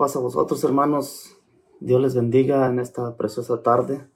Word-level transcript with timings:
Pasa 0.00 0.18
a 0.18 0.22
vosotros, 0.22 0.64
hermanos. 0.64 1.36
Dios 1.78 2.00
les 2.00 2.14
bendiga 2.14 2.66
en 2.70 2.78
esta 2.78 3.18
preciosa 3.18 3.62
tarde. 3.62 4.06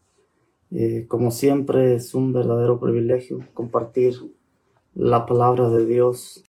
Eh, 0.71 1.04
como 1.08 1.30
siempre, 1.30 1.95
es 1.95 2.14
un 2.14 2.33
verdadero 2.33 2.80
privilegio 2.80 3.40
compartir 3.53 4.14
la 4.94 5.26
palabra 5.26 5.68
de 5.68 5.84
Dios 5.84 6.42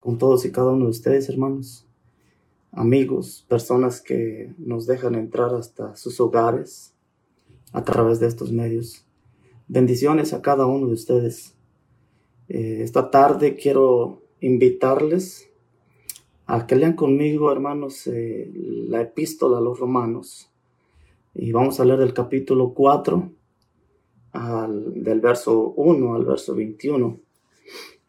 con 0.00 0.18
todos 0.18 0.44
y 0.44 0.50
cada 0.50 0.72
uno 0.72 0.86
de 0.86 0.90
ustedes, 0.90 1.28
hermanos. 1.28 1.86
Amigos, 2.72 3.46
personas 3.48 4.00
que 4.00 4.52
nos 4.58 4.88
dejan 4.88 5.14
entrar 5.14 5.54
hasta 5.54 5.94
sus 5.94 6.20
hogares 6.20 6.92
a 7.70 7.84
través 7.84 8.18
de 8.18 8.26
estos 8.26 8.50
medios. 8.50 9.06
Bendiciones 9.68 10.32
a 10.32 10.42
cada 10.42 10.66
uno 10.66 10.88
de 10.88 10.94
ustedes. 10.94 11.54
Eh, 12.48 12.80
esta 12.82 13.12
tarde 13.12 13.54
quiero 13.54 14.24
invitarles 14.40 15.48
a 16.52 16.66
que 16.66 16.74
lean 16.74 16.94
conmigo, 16.94 17.52
hermanos, 17.52 18.08
eh, 18.08 18.50
la 18.88 19.02
epístola 19.02 19.58
a 19.58 19.60
los 19.60 19.78
romanos. 19.78 20.50
Y 21.32 21.52
vamos 21.52 21.78
a 21.78 21.84
leer 21.84 22.00
del 22.00 22.12
capítulo 22.12 22.74
4, 22.74 23.30
al, 24.32 25.04
del 25.04 25.20
verso 25.20 25.72
1 25.76 26.14
al 26.16 26.24
verso 26.24 26.56
21. 26.56 27.20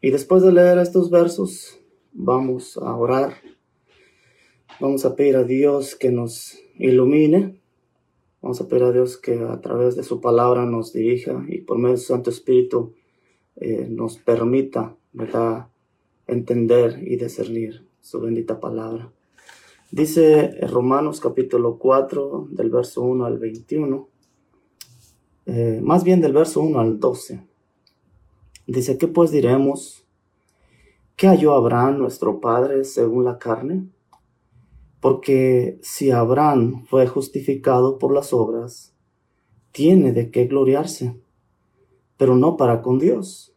Y 0.01 0.09
después 0.09 0.41
de 0.41 0.51
leer 0.51 0.79
estos 0.79 1.11
versos, 1.11 1.79
vamos 2.13 2.77
a 2.77 2.95
orar. 2.95 3.35
Vamos 4.79 5.05
a 5.05 5.15
pedir 5.15 5.35
a 5.35 5.43
Dios 5.43 5.95
que 5.95 6.09
nos 6.09 6.57
ilumine. 6.79 7.61
Vamos 8.41 8.59
a 8.59 8.67
pedir 8.67 8.85
a 8.85 8.91
Dios 8.91 9.17
que 9.17 9.37
a 9.37 9.61
través 9.61 9.95
de 9.95 10.01
su 10.01 10.19
palabra 10.19 10.65
nos 10.65 10.93
dirija 10.93 11.45
y 11.47 11.59
por 11.59 11.77
medio 11.77 11.91
de 11.91 11.97
su 11.97 12.07
Santo 12.07 12.31
Espíritu 12.31 12.95
eh, 13.57 13.85
nos 13.87 14.17
permita, 14.17 14.95
¿verdad?, 15.13 15.67
entender 16.25 17.03
y 17.03 17.17
discernir 17.17 17.90
su 18.01 18.19
bendita 18.19 18.59
palabra. 18.59 19.11
Dice 19.91 20.57
Romanos 20.67 21.19
capítulo 21.19 21.77
4 21.77 22.47
del 22.51 22.69
verso 22.69 23.01
1 23.01 23.25
al 23.25 23.37
21, 23.37 24.09
eh, 25.45 25.79
más 25.83 26.03
bien 26.03 26.21
del 26.21 26.33
verso 26.33 26.61
1 26.61 26.79
al 26.79 26.99
12. 26.99 27.45
Dice, 28.67 28.97
¿qué 28.97 29.07
pues 29.07 29.31
diremos? 29.31 30.05
¿Qué 31.15 31.27
halló 31.27 31.53
Abraham 31.53 31.99
nuestro 31.99 32.39
padre 32.39 32.83
según 32.83 33.25
la 33.25 33.37
carne? 33.37 33.87
Porque 34.99 35.79
si 35.81 36.11
Abraham 36.11 36.85
fue 36.85 37.05
justificado 37.07 37.97
por 37.97 38.13
las 38.13 38.33
obras, 38.33 38.95
tiene 39.71 40.13
de 40.13 40.31
qué 40.31 40.45
gloriarse, 40.45 41.19
pero 42.17 42.35
no 42.35 42.57
para 42.57 42.81
con 42.81 42.97
Dios. 42.97 43.53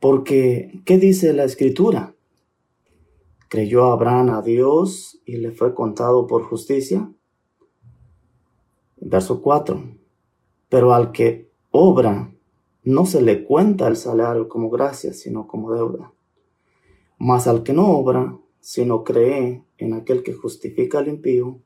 Porque, 0.00 0.82
¿qué 0.84 0.98
dice 0.98 1.32
la 1.32 1.44
escritura? 1.44 2.14
¿Creyó 3.52 3.92
Abraham 3.92 4.30
a 4.30 4.40
Dios 4.40 5.20
y 5.26 5.36
le 5.36 5.50
fue 5.50 5.74
contado 5.74 6.26
por 6.26 6.44
justicia? 6.44 7.12
Verso 8.96 9.42
4. 9.42 9.78
Pero 10.70 10.94
al 10.94 11.12
que 11.12 11.50
obra, 11.70 12.32
no 12.82 13.04
se 13.04 13.20
le 13.20 13.44
cuenta 13.44 13.88
el 13.88 13.96
salario 13.96 14.48
como 14.48 14.70
gracia, 14.70 15.12
sino 15.12 15.46
como 15.46 15.70
deuda. 15.70 16.14
Mas 17.18 17.46
al 17.46 17.62
que 17.62 17.74
no 17.74 17.90
obra, 17.90 18.38
sino 18.60 19.04
cree 19.04 19.62
en 19.76 19.92
aquel 19.92 20.22
que 20.22 20.32
justifica 20.32 21.00
al 21.00 21.08
impío, 21.08 21.60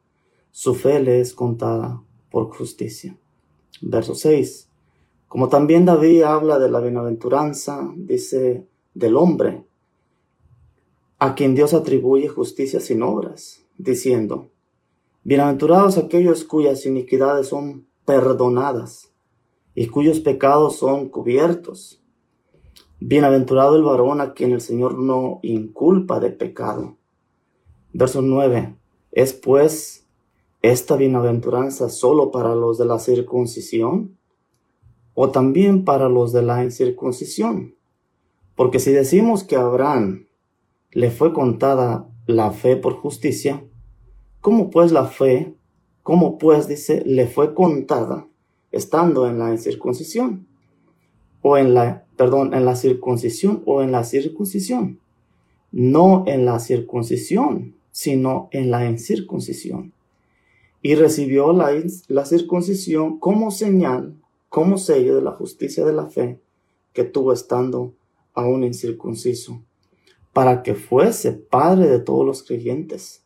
su 0.51 0.75
fe 0.75 0.99
le 0.99 1.21
es 1.21 1.35
contada 1.35 2.03
por 2.33 2.53
justicia. 2.53 3.17
Verso 3.81 4.17
6. 4.17 4.69
Como 5.29 5.49
también 5.49 5.85
David 5.85 6.23
habla 6.23 6.59
de 6.59 6.69
la 6.69 6.81
bienaventuranza, 6.81 7.93
dice 7.95 8.67
del 8.93 9.17
hombre 9.17 9.67
a 11.19 11.35
quien 11.35 11.55
Dios 11.55 11.73
atribuye 11.73 12.29
justicia 12.29 12.81
sin 12.81 13.03
obras, 13.03 13.65
diciendo, 13.79 14.51
Bienaventurados 15.25 15.99
aquellos 15.99 16.45
cuyas 16.45 16.87
iniquidades 16.87 17.49
son 17.49 17.87
perdonadas 18.05 19.13
y 19.75 19.89
cuyos 19.89 20.21
pecados 20.21 20.77
son 20.77 21.09
cubiertos. 21.09 22.03
Bienaventurado 23.01 23.77
el 23.77 23.83
varón 23.83 24.21
a 24.21 24.35
quien 24.35 24.53
el 24.53 24.61
Señor 24.61 24.99
no 24.99 25.41
inculpa 25.43 26.21
de 26.21 26.31
pecado. 26.31 26.97
Verso 27.93 28.23
9. 28.23 28.77
Es 29.11 29.33
pues 29.33 30.07
esta 30.63 30.97
bienaventuranza 30.97 31.89
solo 31.89 32.31
para 32.31 32.55
los 32.55 32.79
de 32.79 32.85
la 32.85 32.99
circuncisión 32.99 34.17
o 35.15 35.31
también 35.31 35.85
para 35.85 36.09
los 36.09 36.33
de 36.33 36.43
la 36.43 36.63
incircuncisión. 36.63 37.75
Porque 38.55 38.79
si 38.79 38.93
decimos 38.93 39.45
que 39.45 39.57
Abraham 39.57 40.26
le 40.97 41.11
fue 41.11 41.35
contada 41.35 42.09
la 42.27 42.53
fe 42.53 42.75
por 42.75 42.95
justicia, 42.95 43.63
¿cómo 44.41 44.71
pues 44.71 44.93
la 44.93 45.05
fe, 45.05 45.55
cómo 46.03 46.39
pues 46.39 46.69
dice, 46.69 47.03
le 47.05 47.27
fue 47.27 47.53
contada 47.53 48.27
estando 48.73 49.29
en 49.29 49.39
la 49.39 49.51
incircuncisión? 49.51 50.47
O 51.43 51.59
en 51.59 51.75
la, 51.75 52.07
perdón, 52.17 52.55
en 52.55 52.65
la 52.65 52.77
circuncisión 52.77 53.63
o 53.67 53.83
en 53.83 53.93
la 53.93 54.05
circuncisión. 54.05 54.99
No 55.71 56.25
en 56.27 56.47
la 56.47 56.59
circuncisión, 56.61 57.75
sino 57.91 58.49
en 58.51 58.71
la 58.71 58.89
incircuncisión. 58.89 59.93
Y 60.81 60.95
recibió 60.95 61.53
la, 61.53 61.73
la 62.09 62.25
circuncisión 62.25 63.19
como 63.19 63.51
señal, 63.51 64.17
como 64.49 64.79
sello 64.79 65.15
de 65.15 65.21
la 65.21 65.33
justicia 65.33 65.85
de 65.85 65.93
la 65.93 66.07
fe 66.07 66.41
que 66.95 67.05
tuvo 67.05 67.35
estando 67.35 67.93
aún 68.33 68.65
incircunciso 68.65 69.61
para 70.37 70.63
que 70.63 70.75
fuese 70.75 71.33
Padre 71.33 71.89
de 71.89 71.99
todos 71.99 72.27
los 72.27 72.43
creyentes, 72.43 73.25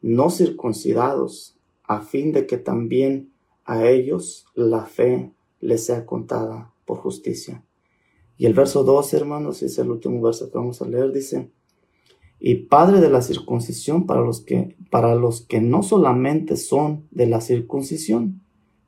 no 0.00 0.30
circuncidados, 0.30 1.58
a 1.82 2.02
fin 2.02 2.30
de 2.30 2.46
que 2.46 2.56
también 2.56 3.32
a 3.64 3.88
ellos 3.88 4.46
la 4.54 4.86
fe 4.86 5.32
les 5.58 5.84
sea 5.84 6.06
contada 6.06 6.72
por 6.84 6.98
justicia. 6.98 7.64
Y 8.38 8.46
el 8.46 8.54
verso 8.54 8.84
12, 8.84 9.16
hermanos, 9.16 9.60
es 9.64 9.76
el 9.80 9.90
último 9.90 10.22
verso 10.22 10.52
que 10.52 10.58
vamos 10.58 10.80
a 10.80 10.86
leer, 10.86 11.10
dice, 11.10 11.50
y 12.38 12.54
Padre 12.54 13.00
de 13.00 13.10
la 13.10 13.22
circuncisión 13.22 14.06
para 14.06 14.20
los 14.20 14.40
que, 14.40 14.76
para 14.88 15.16
los 15.16 15.40
que 15.40 15.60
no 15.60 15.82
solamente 15.82 16.54
son 16.54 17.08
de 17.10 17.26
la 17.26 17.40
circuncisión, 17.40 18.40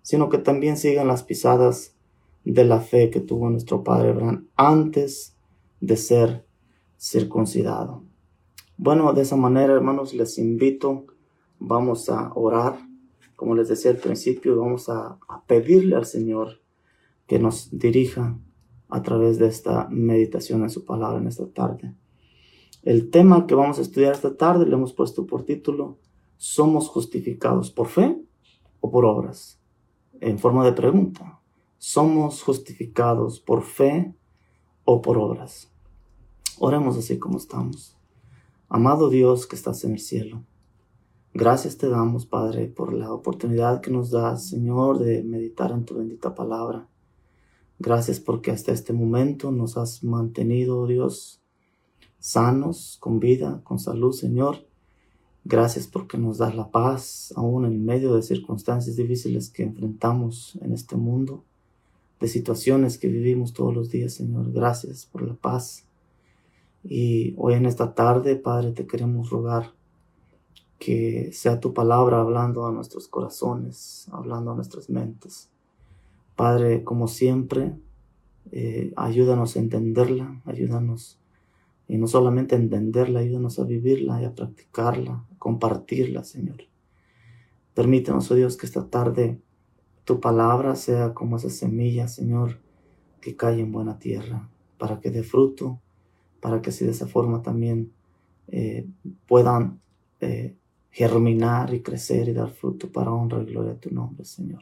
sino 0.03 0.29
que 0.29 0.39
también 0.39 0.77
siguen 0.77 1.09
las 1.09 1.25
pisadas 1.25 1.97
de 2.45 2.65
la 2.65 2.79
fe 2.79 3.11
que 3.11 3.19
tuvo 3.19 3.51
nuestro 3.51 3.83
Padre 3.83 4.11
Abraham 4.11 4.47
antes 4.55 5.35
de 5.81 5.97
ser 5.97 6.44
circuncidado. 7.05 8.03
Bueno, 8.79 9.13
de 9.13 9.23
esa 9.23 9.37
manera, 9.37 9.75
hermanos, 9.75 10.15
les 10.15 10.39
invito, 10.39 11.05
vamos 11.59 12.09
a 12.09 12.33
orar. 12.35 12.79
Como 13.37 13.55
les 13.55 13.69
decía 13.69 13.91
al 13.91 13.99
principio, 13.99 14.57
vamos 14.57 14.89
a, 14.89 15.19
pedirle 15.47 15.97
al 15.97 16.07
Señor 16.07 16.63
que 17.27 17.39
nos 17.39 17.69
dirija 17.77 18.39
a 18.89 19.03
través 19.03 19.39
de 19.39 19.49
esta 19.49 19.87
meditación 19.91 20.63
en 20.63 20.71
su 20.71 20.87
palabra 20.87 21.19
en 21.19 21.27
esta 21.27 21.47
tarde. 21.47 21.95
El 22.83 23.11
tema 23.11 23.47
que 23.47 23.55
vamos 23.55 23.79
a 23.79 23.83
estudiar 23.83 24.15
esta 24.15 24.37
tarde 24.37 24.67
le 24.67 24.75
hemos 24.75 24.95
puesto 24.95 25.27
por 25.27 25.45
título, 25.45 25.99
¿somos 26.39 26.89
justificados 26.89 27.71
por 27.71 27.89
fe 27.89 28.19
o 28.81 28.91
por 28.91 29.05
obras? 29.05 29.61
En 30.21 30.39
forma 30.39 30.65
de 30.65 30.73
pregunta, 30.73 31.41
¿somos 31.77 32.43
justificados 32.43 33.41
por 33.41 33.63
fe 33.63 34.15
o 34.85 35.03
por 35.03 35.19
obras? 35.19 35.74
Oremos 36.61 36.97
así 36.97 37.19
como 37.19 37.39
estamos. 37.39 37.97
Amado 38.69 39.11
Dios 39.11 39.47
que 39.47 39.57
estás 39.57 39.83
en 39.83 39.95
el 39.95 39.99
cielo, 39.99 40.45
gracias 41.33 41.77
te 41.79 41.89
damos, 41.89 42.27
Padre, 42.27 42.69
por 42.69 42.93
la 42.93 43.13
oportunidad 43.13 43.81
que 43.81 43.91
nos 43.91 44.13
das, 44.13 44.51
Señor, 44.51 45.01
de 45.01 45.25
meditar 45.25 45.73
en 45.73 45.85
tu 45.85 45.97
bendita 45.97 46.37
palabra. 46.37 46.87
Gracias 47.81 48.21
porque 48.21 48.53
hasta 48.53 48.71
este 48.71 48.93
momento 48.93 49.51
nos 49.51 49.77
has 49.77 50.05
mantenido, 50.05 50.87
Dios, 50.87 51.43
sanos, 52.21 52.99
con 53.01 53.19
vida, 53.19 53.61
con 53.65 53.81
salud, 53.81 54.13
Señor. 54.13 54.65
Gracias 55.45 55.89
porque 55.89 56.19
nos 56.19 56.39
das 56.39 56.55
la 56.55 56.71
paz 56.71 57.35
aún 57.35 57.65
en 57.65 57.85
medio 57.85 58.15
de 58.15 58.23
circunstancias 58.23 58.95
difíciles 58.95 59.51
que 59.51 59.65
enfrentamos 59.65 60.57
en 60.63 60.73
este 60.73 60.95
mundo, 60.95 61.43
de 62.21 62.29
situaciones 62.29 62.97
que 62.97 63.09
vivimos 63.09 63.53
todos 63.53 63.75
los 63.75 63.91
días, 63.91 64.15
Señor. 64.15 64.53
Gracias 64.53 65.05
por 65.05 65.23
la 65.23 65.35
paz 65.35 65.85
y 66.85 67.35
hoy 67.39 67.55
en 67.55 67.65
esta 67.65 67.95
tarde, 67.95 68.37
Padre, 68.37 68.73
te 68.73 68.87
queremos 68.87 69.31
rogar 69.31 69.73
que 70.79 71.31
sea 71.33 71.59
tu 71.59 71.73
palabra 71.73 72.21
hablando 72.21 72.67
a 72.67 72.73
nuestros 72.73 73.09
corazones, 73.09 74.07
hablando 74.13 74.53
a 74.53 74.55
nuestras 74.55 74.91
mentes. 74.91 75.49
Padre, 76.37 76.85
como 76.85 77.09
siempre, 77.09 77.75
eh, 78.53 78.93
ayúdanos 78.97 79.57
a 79.57 79.61
entenderla, 79.61 80.43
ayúdanos, 80.45 81.19
y 81.89 81.97
no 81.97 82.07
solamente 82.07 82.55
a 82.55 82.59
entenderla, 82.59 83.21
ayúdanos 83.21 83.59
a 83.59 83.65
vivirla 83.65 84.21
y 84.21 84.27
a 84.27 84.35
practicarla, 84.35 85.25
a 85.33 85.39
compartirla, 85.39 86.23
Señor. 86.23 86.65
Permítanos, 87.73 88.31
oh 88.31 88.35
Dios, 88.35 88.59
que 88.59 88.67
esta 88.67 88.89
tarde 88.91 89.41
tu 90.05 90.21
palabra 90.21 90.77
sea 90.77 91.15
como 91.15 91.39
esa 91.39 91.49
semilla, 91.49 92.09
Señor, 92.09 92.61
que 93.23 93.37
cae 93.37 93.61
en 93.61 93.73
buena 93.73 93.99
tierra, 93.99 94.51
para 94.77 95.01
que 95.01 95.11
dé 95.11 95.23
fruto 95.23 95.81
para 96.45 96.61
que 96.61 96.69
así 96.69 96.85
de 96.85 96.91
esa 96.91 97.07
forma 97.07 97.41
también 97.41 97.91
eh, 98.49 98.87
puedan 99.27 99.81
eh, 100.21 100.55
germinar 100.91 101.73
y 101.73 101.81
crecer 101.81 102.29
y 102.29 102.35
dar 102.35 102.51
fruto 102.51 102.93
para 102.93 103.11
honra 103.13 103.41
y 103.41 103.47
gloria 103.47 103.73
a 103.73 103.81
tu 103.81 103.91
nombre, 103.91 104.27
Señor. 104.27 104.61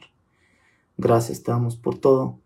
Gracias 0.97 1.43
te 1.43 1.51
damos 1.51 1.75
por 1.75 1.97
todo. 1.97 2.39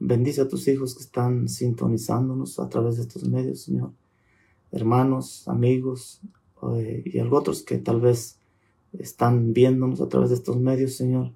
Bendice 0.00 0.40
a 0.40 0.48
tus 0.48 0.66
hijos 0.66 0.96
que 0.96 1.04
están 1.04 1.48
sintonizándonos 1.48 2.58
a 2.58 2.68
través 2.68 2.96
de 2.96 3.02
estos 3.02 3.22
medios, 3.28 3.60
Señor. 3.60 3.92
Hermanos, 4.72 5.46
amigos 5.46 6.20
eh, 6.74 7.04
y 7.04 7.20
otros 7.20 7.62
que 7.62 7.78
tal 7.78 8.00
vez 8.00 8.38
están 8.98 9.52
viéndonos 9.52 10.00
a 10.00 10.08
través 10.08 10.30
de 10.30 10.34
estos 10.34 10.56
medios, 10.56 10.96
Señor. 10.96 11.30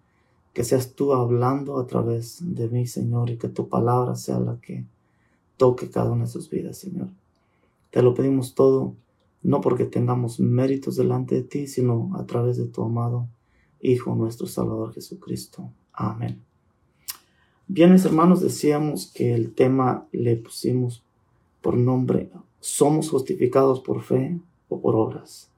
Que 0.54 0.64
seas 0.64 0.94
tú 0.96 1.12
hablando 1.12 1.78
a 1.78 1.86
través 1.86 2.38
de 2.40 2.68
mí, 2.68 2.88
Señor, 2.88 3.30
y 3.30 3.36
que 3.36 3.48
tu 3.48 3.68
palabra 3.68 4.16
sea 4.16 4.40
la 4.40 4.60
que 4.60 4.84
toque 5.56 5.88
cada 5.88 6.10
una 6.10 6.24
de 6.24 6.30
sus 6.32 6.50
vidas, 6.50 6.78
Señor. 6.78 7.10
Te 7.94 8.02
lo 8.02 8.12
pedimos 8.12 8.56
todo, 8.56 8.96
no 9.44 9.60
porque 9.60 9.84
tengamos 9.84 10.40
méritos 10.40 10.96
delante 10.96 11.36
de 11.36 11.42
ti, 11.42 11.68
sino 11.68 12.10
a 12.16 12.26
través 12.26 12.56
de 12.56 12.66
tu 12.66 12.82
amado 12.82 13.28
Hijo, 13.80 14.16
nuestro 14.16 14.48
Salvador 14.48 14.92
Jesucristo. 14.92 15.70
Amén. 15.92 16.42
Bien, 17.68 17.92
mis 17.92 18.04
hermanos, 18.04 18.40
decíamos 18.40 19.12
que 19.14 19.32
el 19.32 19.54
tema 19.54 20.08
le 20.10 20.34
pusimos 20.34 21.04
por 21.60 21.76
nombre, 21.76 22.32
somos 22.58 23.10
justificados 23.10 23.78
por 23.78 24.02
fe 24.02 24.40
o 24.68 24.80
por 24.80 24.96
obras. 24.96 25.52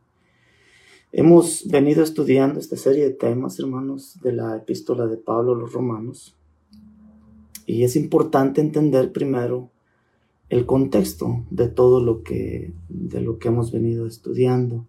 Hemos 1.10 1.66
venido 1.66 2.02
estudiando 2.02 2.60
esta 2.60 2.76
serie 2.76 3.04
de 3.04 3.14
temas, 3.14 3.58
hermanos, 3.60 4.18
de 4.22 4.32
la 4.34 4.58
epístola 4.58 5.06
de 5.06 5.16
Pablo 5.16 5.54
a 5.54 5.56
los 5.56 5.72
romanos. 5.72 6.36
Y 7.64 7.84
es 7.84 7.96
importante 7.96 8.60
entender 8.60 9.10
primero 9.10 9.70
el 10.48 10.66
contexto 10.66 11.44
de 11.50 11.68
todo 11.68 12.02
lo 12.02 12.22
que, 12.22 12.72
de 12.88 13.20
lo 13.20 13.38
que 13.38 13.48
hemos 13.48 13.72
venido 13.72 14.06
estudiando. 14.06 14.86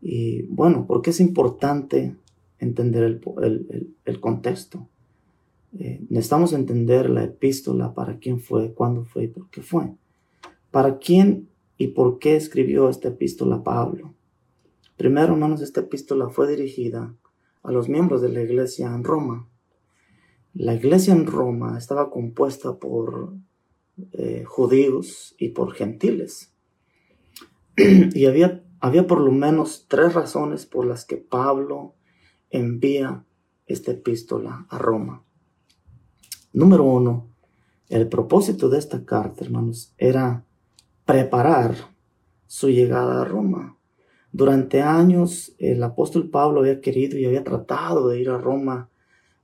Y 0.00 0.42
bueno, 0.42 0.86
¿por 0.86 1.02
qué 1.02 1.10
es 1.10 1.20
importante 1.20 2.16
entender 2.58 3.04
el, 3.04 4.20
contexto? 4.20 4.88
Eh, 5.78 6.00
necesitamos 6.08 6.52
entender 6.52 7.10
la 7.10 7.24
epístola, 7.24 7.94
para 7.94 8.18
quién 8.18 8.40
fue, 8.40 8.72
cuándo 8.72 9.04
fue 9.04 9.24
y 9.24 9.28
por 9.28 9.50
qué 9.50 9.62
fue. 9.62 9.94
¿Para 10.70 10.98
quién 10.98 11.48
y 11.76 11.88
por 11.88 12.18
qué 12.18 12.36
escribió 12.36 12.88
esta 12.88 13.08
epístola 13.08 13.62
Pablo? 13.62 14.14
Primero, 14.96 15.34
hermanos, 15.34 15.60
esta 15.60 15.80
epístola 15.80 16.28
fue 16.28 16.48
dirigida 16.48 17.14
a 17.62 17.72
los 17.72 17.88
miembros 17.88 18.22
de 18.22 18.30
la 18.30 18.42
iglesia 18.42 18.94
en 18.94 19.04
Roma. 19.04 19.48
La 20.54 20.74
iglesia 20.74 21.12
en 21.14 21.26
Roma 21.26 21.76
estaba 21.78 22.10
compuesta 22.10 22.78
por 22.78 23.34
eh, 24.12 24.44
judíos 24.46 25.34
y 25.38 25.48
por 25.50 25.72
gentiles. 25.72 26.52
y 27.76 28.26
había, 28.26 28.62
había 28.80 29.06
por 29.06 29.20
lo 29.20 29.32
menos 29.32 29.86
tres 29.88 30.14
razones 30.14 30.66
por 30.66 30.86
las 30.86 31.04
que 31.04 31.16
Pablo 31.16 31.94
envía 32.50 33.24
esta 33.66 33.92
epístola 33.92 34.66
a 34.68 34.78
Roma. 34.78 35.24
Número 36.52 36.84
uno, 36.84 37.28
el 37.88 38.08
propósito 38.08 38.68
de 38.68 38.78
esta 38.78 39.04
carta, 39.04 39.44
hermanos, 39.44 39.94
era 39.98 40.44
preparar 41.04 41.74
su 42.46 42.68
llegada 42.68 43.22
a 43.22 43.24
Roma. 43.24 43.76
Durante 44.32 44.80
años 44.82 45.54
el 45.58 45.82
apóstol 45.82 46.30
Pablo 46.30 46.60
había 46.60 46.80
querido 46.80 47.18
y 47.18 47.26
había 47.26 47.44
tratado 47.44 48.08
de 48.08 48.20
ir 48.20 48.30
a 48.30 48.38
Roma 48.38 48.90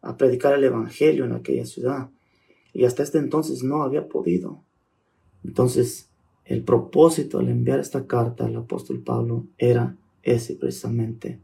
a 0.00 0.16
predicar 0.16 0.54
el 0.54 0.64
Evangelio 0.64 1.25
en 1.25 1.32
aquella 1.32 1.66
ciudad 1.66 2.10
y 2.76 2.84
hasta 2.84 3.02
este 3.02 3.19
entonces 3.19 3.62
no 3.62 3.82
había 3.82 4.08
podido. 4.08 4.62
Entonces 5.44 6.11
el 6.44 6.62
propósito 6.62 7.38
al 7.38 7.49
enviar 7.49 7.81
esta 7.81 8.06
carta 8.06 8.46
al 8.46 8.56
apóstol 8.56 9.00
Pablo 9.00 9.46
era 9.58 9.96
ese 10.23 10.55
precisamente, 10.55 11.40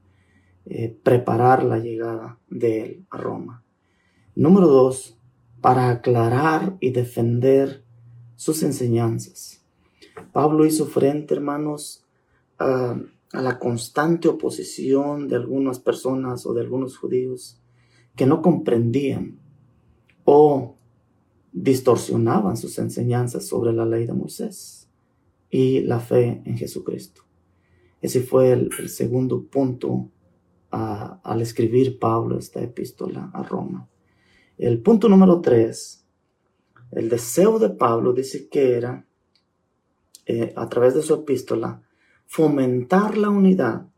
eh, 0.66 0.96
preparar 1.02 1.64
la 1.64 1.78
llegada 1.78 2.38
de 2.50 2.84
él 2.84 3.06
a 3.10 3.16
Roma. 3.16 3.64
Número 4.34 4.66
dos, 4.66 5.18
para 5.60 5.90
aclarar 5.90 6.76
y 6.80 6.90
defender 6.90 7.84
sus 8.36 8.62
enseñanzas. 8.62 9.60
Pablo 10.32 10.66
hizo 10.66 10.86
frente, 10.86 11.34
hermanos, 11.34 12.04
a 12.58 12.96
a 13.32 13.40
la 13.40 13.58
constante 13.58 14.28
oposición 14.28 15.28
de 15.28 15.36
algunas 15.36 15.78
personas 15.78 16.44
o 16.46 16.52
de 16.52 16.60
algunos 16.60 16.98
judíos 16.98 17.58
que 18.14 18.26
no 18.26 18.42
comprendían 18.42 19.38
o 20.24 20.76
distorsionaban 21.52 22.56
sus 22.56 22.78
enseñanzas 22.78 23.46
sobre 23.46 23.72
la 23.72 23.84
ley 23.84 24.06
de 24.06 24.14
Moisés 24.14 24.88
y 25.50 25.80
la 25.80 26.00
fe 26.00 26.42
en 26.44 26.56
Jesucristo. 26.56 27.22
Ese 28.00 28.22
fue 28.22 28.52
el, 28.52 28.88
segundo 28.88 29.44
punto 29.44 30.10
al 30.70 31.42
escribir 31.42 31.98
Pablo 31.98 32.38
esta 32.38 32.62
epístola 32.62 33.30
a 33.34 33.42
Roma. 33.42 33.88
El 34.56 34.80
punto 34.80 35.08
número 35.08 35.40
tres, 35.40 36.06
el 36.90 37.08
deseo 37.08 37.58
de 37.58 37.70
Pablo 37.70 38.12
dice 38.12 38.48
que 38.48 38.72
era, 38.72 39.06
eh, 40.24 40.52
a 40.56 40.68
través 40.68 40.94
de 40.94 41.02
su 41.02 41.14
epístola, 41.14 41.82
fomentar 42.26 43.18
la 43.18 43.28
unidad 43.28 43.88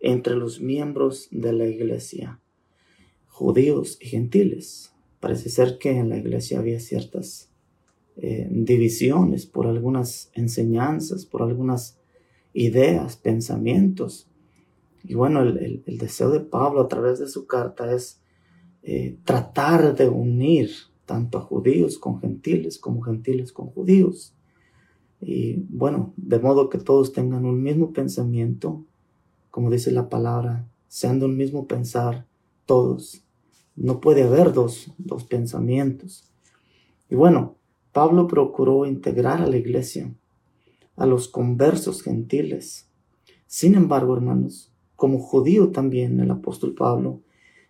entre 0.00 0.34
los 0.34 0.60
miembros 0.60 1.28
de 1.30 1.52
la 1.52 1.66
iglesia, 1.66 2.40
judíos 3.28 3.98
y 4.00 4.06
gentiles. 4.06 4.91
Parece 5.22 5.50
ser 5.50 5.78
que 5.78 5.96
en 5.96 6.08
la 6.08 6.16
iglesia 6.16 6.58
había 6.58 6.80
ciertas 6.80 7.48
eh, 8.16 8.48
divisiones 8.50 9.46
por 9.46 9.68
algunas 9.68 10.32
enseñanzas, 10.34 11.26
por 11.26 11.42
algunas 11.42 11.96
ideas, 12.54 13.18
pensamientos. 13.18 14.26
Y 15.04 15.14
bueno, 15.14 15.42
el, 15.42 15.84
deseo 15.86 16.28
de 16.30 16.40
Pablo 16.40 16.80
a 16.80 16.88
través 16.88 17.20
de 17.20 17.28
su 17.28 17.46
carta 17.46 17.94
es 17.94 18.20
eh, 18.82 19.16
tratar 19.24 19.94
de 19.94 20.08
unir 20.08 20.70
tanto 21.06 21.38
a 21.38 21.42
judíos 21.42 21.98
con 21.98 22.20
gentiles 22.20 22.80
como 22.80 23.00
gentiles 23.02 23.52
con 23.52 23.68
judíos. 23.68 24.34
Y 25.20 25.64
bueno, 25.68 26.14
de 26.16 26.40
modo 26.40 26.68
que 26.68 26.78
todos 26.78 27.12
tengan 27.12 27.44
un 27.44 27.62
mismo 27.62 27.92
pensamiento, 27.92 28.84
como 29.52 29.70
dice 29.70 29.92
la 29.92 30.08
palabra, 30.08 30.66
sean 30.88 31.20
de 31.20 31.26
un 31.26 31.36
mismo 31.36 31.68
pensar 31.68 32.26
todos. 32.66 33.22
No 33.76 34.00
puede 34.00 34.22
haber 34.24 34.52
dos, 34.52 34.92
dos 34.98 35.24
pensamientos. 35.24 36.30
Y 37.08 37.14
bueno, 37.14 37.56
Pablo 37.92 38.26
procuró 38.26 38.86
integrar 38.86 39.42
a 39.42 39.46
la 39.46 39.56
iglesia, 39.56 40.14
a 40.96 41.06
los 41.06 41.28
conversos 41.28 42.02
gentiles. 42.02 42.88
Sin 43.46 43.74
embargo, 43.74 44.16
hermanos, 44.16 44.72
como 44.96 45.18
judío 45.18 45.70
también 45.70 46.20
el 46.20 46.30
apóstol 46.30 46.74
Pablo 46.74 47.22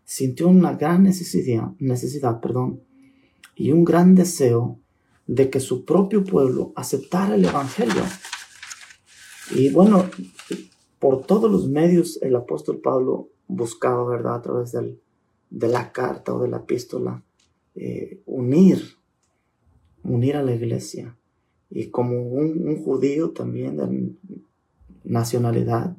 sintió 0.05 0.49
una 0.49 0.75
gran 0.75 1.03
necesidad, 1.03 1.73
necesidad 1.79 2.41
perdón, 2.41 2.83
y 3.55 3.73
un 3.73 3.85
gran 3.85 4.15
deseo 4.15 4.79
de 5.27 5.51
que 5.51 5.61
su 5.61 5.85
propio 5.85 6.25
pueblo 6.25 6.73
aceptara 6.77 7.35
el 7.35 7.45
Evangelio. 7.45 8.03
Y 9.55 9.71
bueno, 9.71 10.05
por 10.99 11.25
todos 11.25 11.51
los 11.51 11.69
medios 11.69 12.21
el 12.23 12.37
apóstol 12.37 12.81
Pablo 12.81 13.31
buscaba, 13.49 14.05
¿verdad? 14.05 14.37
A 14.37 14.43
través 14.43 14.73
del, 14.73 15.01
de 15.53 15.69
la 15.69 15.93
carta 15.93 16.35
o 16.35 16.41
de 16.41 16.49
la 16.49 16.59
epístola, 16.59 17.23
eh, 17.75 18.23
unir, 18.25 18.97
unir 20.03 20.37
a 20.37 20.43
la 20.43 20.55
iglesia. 20.55 21.17
Y 21.69 21.89
como 21.89 22.23
un, 22.23 22.83
judío 22.83 23.31
también 23.31 23.77
de 23.77 24.13
nacionalidad, 25.05 25.97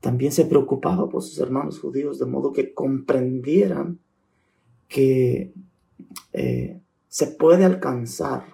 también 0.00 0.30
se 0.30 0.44
preocupaba 0.44 1.08
por 1.08 1.22
sus 1.22 1.38
hermanos 1.40 1.80
judíos, 1.80 2.20
de 2.20 2.26
modo 2.26 2.52
que 2.52 2.72
comprendieran 2.72 3.98
que 4.86 5.52
eh, 6.32 6.80
se 7.08 7.26
puede 7.26 7.64
alcanzar, 7.64 8.44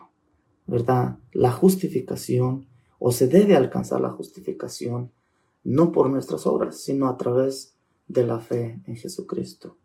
¿verdad? 0.67 1.19
La 1.33 1.53
justificación 1.53 2.67
o 2.99 3.13
se 3.13 3.29
debe 3.29 3.57
alcanzar 3.57 4.01
la 4.01 4.11
justificación 4.11 5.13
no 5.65 5.93
por 5.93 6.09
nuestras 6.09 6.47
obras, 6.47 6.81
sino 6.81 7.09
a 7.09 7.19
través 7.19 7.75
de 8.09 8.27
la 8.27 8.41
fe 8.41 8.81
en 8.87 8.97
Jesucristo. 8.97 9.77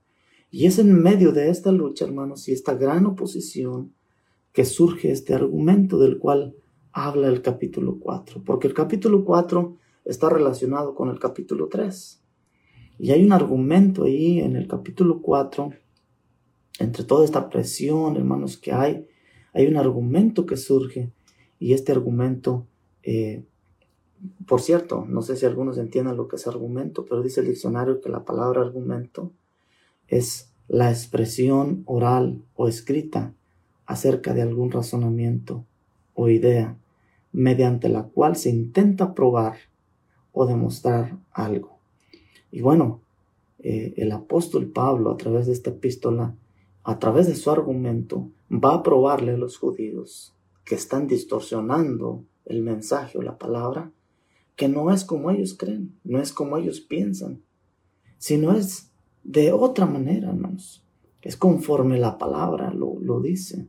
Y 0.52 0.66
es 0.66 0.80
en 0.80 1.00
medio 1.02 1.32
de 1.32 1.50
esta 1.50 1.72
lucha, 1.72 2.06
hermanos, 2.06 2.48
y 2.48 2.54
esta 2.54 2.74
gran 2.74 3.06
oposición 3.06 3.94
que 4.52 4.66
surge 4.66 5.12
este 5.12 5.36
argumento 5.36 6.00
del 6.00 6.18
cual 6.18 6.56
habla 6.92 7.28
el 7.28 7.42
capítulo 7.42 8.00
4, 8.00 8.44
porque 8.44 8.68
el 8.68 8.74
capítulo 8.74 9.24
4 9.24 9.78
está 10.06 10.30
relacionado 10.30 10.96
con 10.96 11.10
el 11.10 11.20
capítulo 11.20 11.68
3. 11.68 12.22
Y 12.98 13.12
hay 13.12 13.24
un 13.24 13.32
argumento 13.32 14.06
ahí 14.06 14.40
en 14.40 14.56
el 14.56 14.68
capítulo 14.68 15.22
4 15.22 15.72
entre 16.80 17.04
toda 17.04 17.26
esta 17.26 17.50
presión, 17.50 18.16
hermanos, 18.16 18.58
que 18.58 18.72
hay, 18.72 19.06
hay 19.54 19.68
un 19.68 19.78
argumento 19.78 20.46
que 20.46 20.58
surge 20.58 21.12
y 21.60 21.74
este 21.74 21.92
argumento, 21.92 22.66
eh, 23.04 23.44
por 24.48 24.62
cierto, 24.62 25.06
no 25.08 25.22
sé 25.22 25.36
si 25.36 25.46
algunos 25.46 25.78
entiendan 25.78 26.18
lo 26.18 26.28
que 26.28 26.38
es 26.38 26.48
argumento, 26.48 27.06
pero 27.06 27.22
dice 27.22 27.42
el 27.42 27.48
diccionario 27.48 28.02
que 28.02 28.10
la 28.10 28.26
palabra 28.26 28.62
argumento 28.62 29.32
es 30.10 30.52
la 30.68 30.92
expresión 30.92 31.84
oral 31.86 32.42
o 32.56 32.68
escrita 32.68 33.34
acerca 33.86 34.34
de 34.34 34.42
algún 34.42 34.72
razonamiento 34.72 35.66
o 36.14 36.30
idea 36.30 36.78
mediante 37.32 37.90
la 37.90 38.04
cual 38.04 38.36
se 38.36 38.50
intenta 38.50 39.14
probar 39.14 39.58
o 40.32 40.46
demostrar 40.46 41.18
algo. 41.32 41.80
Y 42.52 42.62
bueno, 42.62 43.02
eh, 43.60 43.94
el 43.98 44.12
apóstol 44.12 44.68
Pablo 44.68 45.12
a 45.12 45.18
través 45.18 45.48
de 45.48 45.54
esta 45.54 45.72
epístola, 45.72 46.36
a 46.84 47.00
través 47.00 47.28
de 47.28 47.36
su 47.36 47.52
argumento, 47.52 48.30
va 48.52 48.76
a 48.76 48.84
probarle 48.84 49.34
a 49.34 49.38
los 49.38 49.58
judíos 49.58 50.34
que 50.66 50.76
están 50.76 51.08
distorsionando 51.08 52.24
el 52.46 52.62
mensaje 52.62 53.18
o 53.18 53.22
la 53.22 53.38
palabra, 53.38 53.92
que 54.56 54.68
no 54.68 54.92
es 54.92 55.04
como 55.04 55.32
ellos 55.32 55.56
creen, 55.56 55.96
no 56.04 56.20
es 56.20 56.32
como 56.32 56.58
ellos 56.58 56.80
piensan, 56.82 57.42
sino 58.18 58.54
es 58.54 58.89
de 59.30 59.52
otra 59.52 59.86
manera, 59.86 60.30
hermanos. 60.30 60.84
Es 61.22 61.38
conforme 61.38 62.00
la 62.00 62.18
palabra 62.18 62.74
lo, 62.74 63.22
dice. 63.22 63.68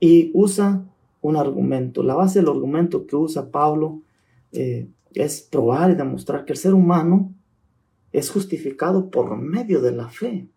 Y 0.00 0.32
usa 0.34 0.84
un 1.20 1.36
argumento. 1.36 2.02
La 2.02 2.16
base 2.16 2.40
del 2.40 2.48
argumento 2.48 3.06
que 3.06 3.14
usa 3.14 3.52
Pablo 3.52 4.02
eh, 4.50 4.88
es 5.14 5.42
probar 5.42 5.92
y 5.92 5.94
demostrar 5.94 6.44
que 6.44 6.54
el 6.54 6.58
ser 6.58 6.74
humano 6.74 7.32
es 8.10 8.28
justificado 8.28 9.08
por 9.08 9.36
medio 9.36 9.80
de 9.80 9.92
la 9.92 10.08
fe. 10.08 10.48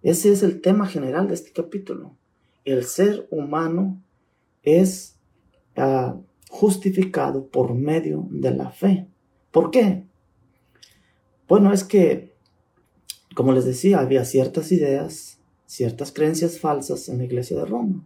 Ese 0.00 0.30
es 0.30 0.44
el 0.44 0.60
tema 0.60 0.86
general 0.86 1.26
de 1.26 1.34
este 1.34 1.50
capítulo. 1.50 2.14
El 2.64 2.84
ser 2.84 3.26
humano 3.32 4.00
es 4.62 5.18
ah, 5.76 6.14
justificado 6.50 7.48
por 7.48 7.74
medio 7.74 8.28
de 8.30 8.52
la 8.52 8.70
fe. 8.70 9.08
¿Por 9.50 9.72
qué? 9.72 10.04
Bueno, 11.48 11.72
es 11.72 11.82
que, 11.82 12.27
como 13.38 13.52
les 13.52 13.64
decía, 13.64 14.00
había 14.00 14.24
ciertas 14.24 14.72
ideas, 14.72 15.38
ciertas 15.64 16.10
creencias 16.10 16.58
falsas 16.58 17.08
en 17.08 17.18
la 17.18 17.24
iglesia 17.24 17.56
de 17.56 17.66
Roma. 17.66 18.04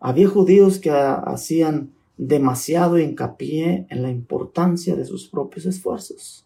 Había 0.00 0.26
judíos 0.26 0.80
que 0.80 0.90
hacían 0.90 1.92
demasiado 2.16 2.98
hincapié 2.98 3.86
en 3.90 4.02
la 4.02 4.10
importancia 4.10 4.96
de 4.96 5.04
sus 5.04 5.28
propios 5.28 5.66
esfuerzos. 5.66 6.44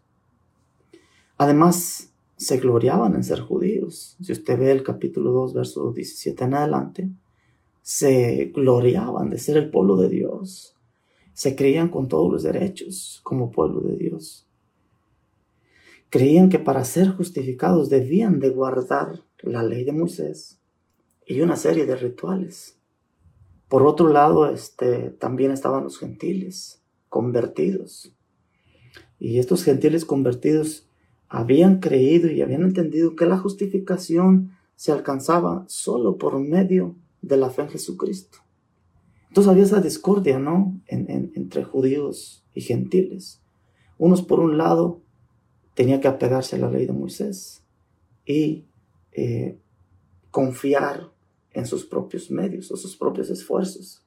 Además, 1.39 2.13
se 2.37 2.59
gloriaban 2.59 3.15
en 3.15 3.25
ser 3.25 3.41
judíos. 3.41 4.19
Si 4.21 4.33
usted 4.33 4.59
ve 4.59 4.71
el 4.71 4.83
capítulo 4.83 5.31
2, 5.31 5.55
verso 5.55 5.91
17 5.91 6.45
en 6.45 6.53
adelante, 6.53 7.09
se 7.81 8.53
gloriaban 8.55 9.31
de 9.31 9.39
ser 9.39 9.57
el 9.57 9.71
pueblo 9.71 9.97
de 9.97 10.11
Dios. 10.11 10.77
Se 11.33 11.57
creían 11.57 11.89
con 11.89 12.07
todos 12.07 12.31
los 12.31 12.43
derechos 12.43 13.21
como 13.23 13.51
pueblo 13.51 13.81
de 13.81 13.97
Dios. 13.97 14.48
Creían 16.11 16.49
que 16.49 16.59
para 16.59 16.85
ser 16.85 17.09
justificados 17.11 17.91
debían 17.91 18.41
de 18.41 18.51
guardar 18.51 19.23
la 19.43 19.63
ley 19.63 19.85
de 19.85 19.93
Moisés 19.93 20.59
y 21.27 21.41
una 21.43 21.57
serie 21.57 21.85
de 21.85 21.97
rituales. 21.97 22.79
Por 23.69 23.87
otro 23.87 24.09
lado, 24.09 24.49
este, 24.51 25.11
también 25.11 25.51
estaban 25.51 25.85
los 25.85 25.99
gentiles 25.99 26.83
convertidos. 27.11 28.15
Y 29.19 29.39
estos 29.39 29.63
gentiles 29.65 30.07
convertidos 30.07 30.89
habían 31.29 31.81
creído 31.81 32.31
y 32.31 32.41
habían 32.41 32.63
entendido 32.63 33.15
que 33.15 33.27
la 33.27 33.39
justificación 33.39 34.53
se 34.75 34.93
alcanzaba 34.93 35.65
solo 35.69 36.17
por 36.17 36.39
medio 36.39 36.97
de 37.21 37.37
la 37.37 37.51
fe 37.51 37.63
en 37.63 37.69
Jesucristo. 37.69 38.39
Entonces 39.29 39.51
había 39.51 39.65
esa 39.65 39.83
discordia, 39.83 40.39
¿no? 40.39 40.81
entre 40.87 41.65
judíos 41.65 42.47
y 42.55 42.63
gentiles. 42.63 43.43
Unos 43.99 44.23
por 44.23 44.41
un 44.41 44.57
lado 44.57 45.03
tenía 45.79 46.01
que 46.01 46.09
apegarse 46.09 46.57
a 46.57 46.59
la 46.59 46.69
ley 46.69 46.87
de 46.87 46.93
Moisés 46.93 47.63
y 48.27 48.65
eh, 49.13 49.57
confiar 50.33 51.09
en 51.53 51.67
sus 51.67 51.87
propios 51.87 52.33
medios 52.33 52.73
o 52.73 52.77
sus 52.77 52.97
propios 52.97 53.31
esfuerzos. 53.31 54.03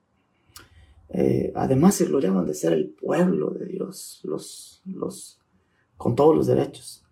Eh, 1.08 1.54
además 1.56 1.96
se 1.96 2.08
gloriaban 2.08 2.46
de 2.46 2.56
ser 2.56 2.74
el 2.74 2.90
pueblo 2.90 3.52
de 3.52 3.68
Dios, 3.68 4.20
los, 4.26 5.40
con 5.96 6.14
todos 6.14 6.36
los 6.36 6.48
derechos. 6.48 7.06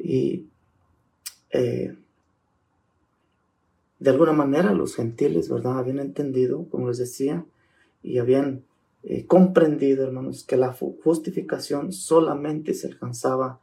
Y 0.00 0.48
eh, 1.50 1.96
de 4.00 4.10
alguna 4.10 4.32
manera 4.32 4.72
los 4.72 4.96
gentiles, 4.96 5.48
¿verdad? 5.48 5.78
Habían 5.78 6.00
entendido, 6.00 6.68
como 6.70 6.88
les 6.88 6.98
decía, 6.98 7.46
y 8.02 8.18
habían 8.18 8.64
comprendido, 9.28 10.02
hermanos, 10.02 10.42
que 10.42 10.56
la 10.56 10.72
justificación 10.72 11.92
solamente 11.92 12.74
se 12.74 12.88
alcanzaba 12.88 13.60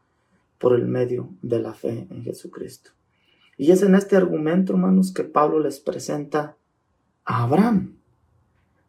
por 0.64 0.80
el 0.80 0.88
medio 0.88 1.28
de 1.42 1.60
la 1.60 1.74
fe 1.74 2.08
en 2.10 2.24
Jesucristo. 2.24 2.92
Y 3.58 3.72
es 3.72 3.84
en 3.84 3.96
este 3.96 4.16
argumento, 4.16 4.72
hermanos, 4.72 5.12
que 5.12 5.26
Pablo 5.26 5.60
les 5.60 5.82
presenta 5.82 6.56
a 7.26 7.44
Abraham, 7.44 7.98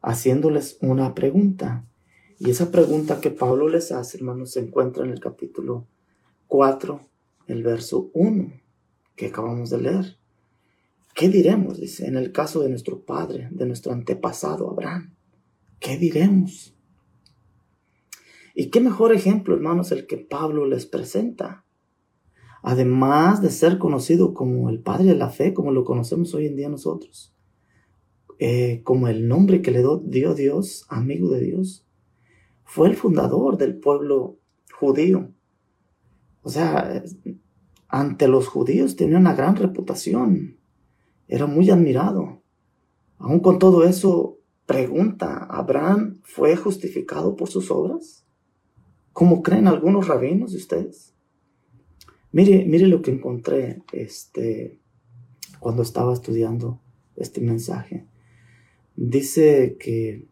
haciéndoles 0.00 0.78
una 0.82 1.16
pregunta. 1.16 1.84
Y 2.38 2.50
esa 2.50 2.70
pregunta 2.70 3.20
que 3.20 3.32
Pablo 3.32 3.68
les 3.68 3.90
hace, 3.90 4.18
hermanos, 4.18 4.52
se 4.52 4.60
encuentra 4.60 5.04
en 5.04 5.10
el 5.10 5.18
capítulo 5.18 5.84
4, 6.46 7.00
el 7.48 7.64
verso 7.64 8.08
1, 8.14 8.52
que 9.16 9.26
acabamos 9.26 9.70
de 9.70 9.80
leer. 9.80 10.16
¿Qué 11.12 11.28
diremos? 11.28 11.80
Dice, 11.80 12.06
en 12.06 12.16
el 12.16 12.30
caso 12.30 12.60
de 12.60 12.68
nuestro 12.68 13.00
padre, 13.00 13.48
de 13.50 13.66
nuestro 13.66 13.90
antepasado 13.90 14.70
Abraham. 14.70 15.12
¿Qué 15.80 15.98
diremos? 15.98 16.72
Y 18.54 18.70
qué 18.70 18.80
mejor 18.80 19.12
ejemplo, 19.12 19.56
hermanos, 19.56 19.90
el 19.90 20.06
que 20.06 20.18
Pablo 20.18 20.66
les 20.66 20.86
presenta 20.86 21.63
además 22.64 23.42
de 23.42 23.50
ser 23.50 23.78
conocido 23.78 24.32
como 24.32 24.70
el 24.70 24.80
Padre 24.80 25.04
de 25.04 25.14
la 25.14 25.28
Fe, 25.28 25.52
como 25.52 25.70
lo 25.70 25.84
conocemos 25.84 26.32
hoy 26.32 26.46
en 26.46 26.56
día 26.56 26.70
nosotros, 26.70 27.34
eh, 28.38 28.80
como 28.84 29.06
el 29.06 29.28
nombre 29.28 29.60
que 29.60 29.70
le 29.70 29.84
dio 30.06 30.34
Dios, 30.34 30.86
amigo 30.88 31.28
de 31.28 31.40
Dios, 31.40 31.84
fue 32.64 32.88
el 32.88 32.96
fundador 32.96 33.58
del 33.58 33.76
pueblo 33.76 34.38
judío. 34.72 35.30
O 36.42 36.48
sea, 36.48 37.04
ante 37.88 38.28
los 38.28 38.48
judíos 38.48 38.96
tenía 38.96 39.18
una 39.18 39.34
gran 39.34 39.56
reputación, 39.56 40.56
era 41.28 41.46
muy 41.46 41.68
admirado. 41.70 42.40
Aún 43.18 43.40
con 43.40 43.58
todo 43.58 43.84
eso, 43.84 44.38
pregunta, 44.64 45.46
¿Abraham 45.50 46.18
fue 46.22 46.56
justificado 46.56 47.36
por 47.36 47.48
sus 47.50 47.70
obras? 47.70 48.24
¿Cómo 49.12 49.42
creen 49.42 49.68
algunos 49.68 50.08
rabinos 50.08 50.52
de 50.52 50.56
ustedes? 50.56 51.13
Mire, 52.34 52.64
mire 52.64 52.88
lo 52.88 53.00
que 53.00 53.12
encontré 53.12 53.84
este, 53.92 54.80
cuando 55.60 55.82
estaba 55.82 56.12
estudiando 56.12 56.80
este 57.14 57.40
mensaje. 57.40 58.06
Dice 58.96 59.76
que 59.78 60.26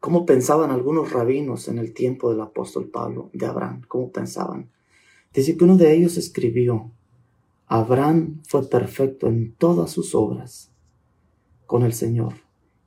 cómo 0.00 0.24
pensaban 0.24 0.70
algunos 0.70 1.12
rabinos 1.12 1.68
en 1.68 1.76
el 1.76 1.92
tiempo 1.92 2.30
del 2.30 2.40
apóstol 2.40 2.88
Pablo, 2.88 3.28
de 3.34 3.44
Abraham, 3.44 3.82
cómo 3.88 4.10
pensaban. 4.10 4.70
Dice 5.34 5.54
que 5.54 5.64
uno 5.64 5.76
de 5.76 5.94
ellos 5.94 6.16
escribió, 6.16 6.92
Abraham 7.66 8.40
fue 8.48 8.66
perfecto 8.70 9.26
en 9.26 9.52
todas 9.52 9.90
sus 9.90 10.14
obras 10.14 10.72
con 11.66 11.82
el 11.82 11.92
Señor 11.92 12.32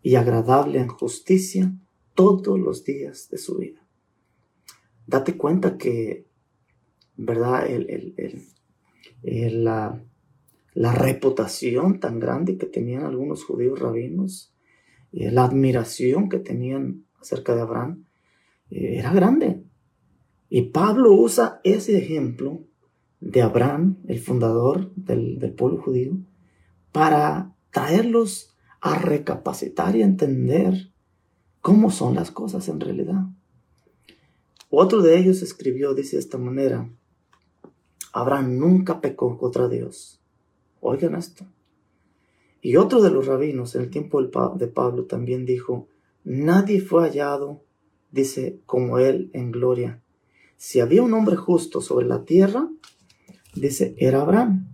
y 0.02 0.16
agradable 0.16 0.80
en 0.80 0.88
justicia 0.88 1.72
todos 2.16 2.60
los 2.60 2.84
días 2.86 3.30
de 3.30 3.38
su 3.38 3.58
vida. 3.58 3.86
Date 5.06 5.38
cuenta 5.38 5.78
que 5.78 6.31
¿verdad? 7.22 7.68
La, 10.74 10.94
reputación 10.94 12.00
tan 12.00 12.20
grande 12.20 12.58
que 12.58 12.66
tenían 12.66 13.06
algunos 13.06 13.44
judíos 13.44 13.80
rabinos, 13.80 14.54
la 15.12 15.44
admiración 15.44 16.30
que 16.30 16.40
tenían 16.40 17.06
acerca 17.20 17.56
de 17.56 17.62
Abraham, 17.62 18.06
eh, 18.70 18.98
era 18.98 19.14
grande. 19.14 19.64
Y 20.50 20.64
Pablo 20.64 21.14
usa 21.14 21.62
ese 21.64 21.98
ejemplo 21.98 22.64
de 23.20 23.42
Abraham, 23.42 23.98
el 24.08 24.20
fundador 24.20 24.94
del, 24.96 25.38
del 25.38 25.54
pueblo 25.54 25.82
judío, 25.82 26.18
para 26.92 27.56
traerlos 27.70 28.56
a 28.80 28.98
recapacitar 28.98 29.96
y 29.96 30.02
entender 30.02 30.92
cómo 31.62 31.92
son 31.92 32.16
las 32.16 32.32
cosas 32.32 32.68
en 32.68 32.80
realidad. 32.80 33.26
Otro 34.70 35.02
de 35.02 35.20
ellos 35.20 35.42
escribió, 35.42 35.94
dice 35.94 36.16
de 36.16 36.22
esta 36.22 36.38
manera, 36.38 36.90
Abraham 38.14 38.58
nunca 38.58 39.02
pecó 39.02 39.38
contra 39.38 39.68
Dios. 39.68 40.20
Oigan 40.80 41.16
esto. 41.16 41.46
Y 42.62 42.76
otro 42.76 43.02
de 43.02 43.10
los 43.10 43.26
rabinos 43.26 43.76
en 43.76 43.82
el 43.82 43.90
tiempo 43.90 44.22
de 44.22 44.68
Pablo 44.68 45.06
también 45.06 45.46
dijo, 45.46 45.88
nadie 46.24 46.80
fue 46.80 47.04
hallado, 47.04 47.64
dice, 48.12 48.60
como 48.66 49.00
él 49.00 49.32
en 49.34 49.52
gloria. 49.52 50.02
Si 50.58 50.80
había 50.80 51.02
un 51.02 51.14
hombre 51.14 51.36
justo 51.36 51.82
sobre 51.82 52.06
la 52.06 52.24
tierra, 52.24 52.70
dice, 53.56 53.96
era 53.98 54.22
Abraham. 54.22 54.68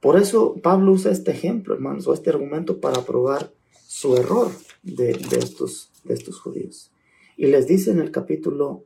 Por 0.00 0.16
eso 0.18 0.54
Pablo 0.62 0.92
usa 0.92 1.10
este 1.10 1.32
ejemplo, 1.32 1.74
hermanos, 1.74 2.06
o 2.06 2.14
este 2.14 2.30
argumento 2.30 2.80
para 2.80 3.02
probar 3.02 3.50
su 3.86 4.16
error 4.16 4.50
de, 4.82 5.10
estos, 5.38 5.90
de 6.04 6.14
estos 6.14 6.40
judíos. 6.40 6.92
Y 7.36 7.46
les 7.46 7.66
dice 7.66 7.90
en 7.90 7.98
el 7.98 8.10
capítulo 8.10 8.84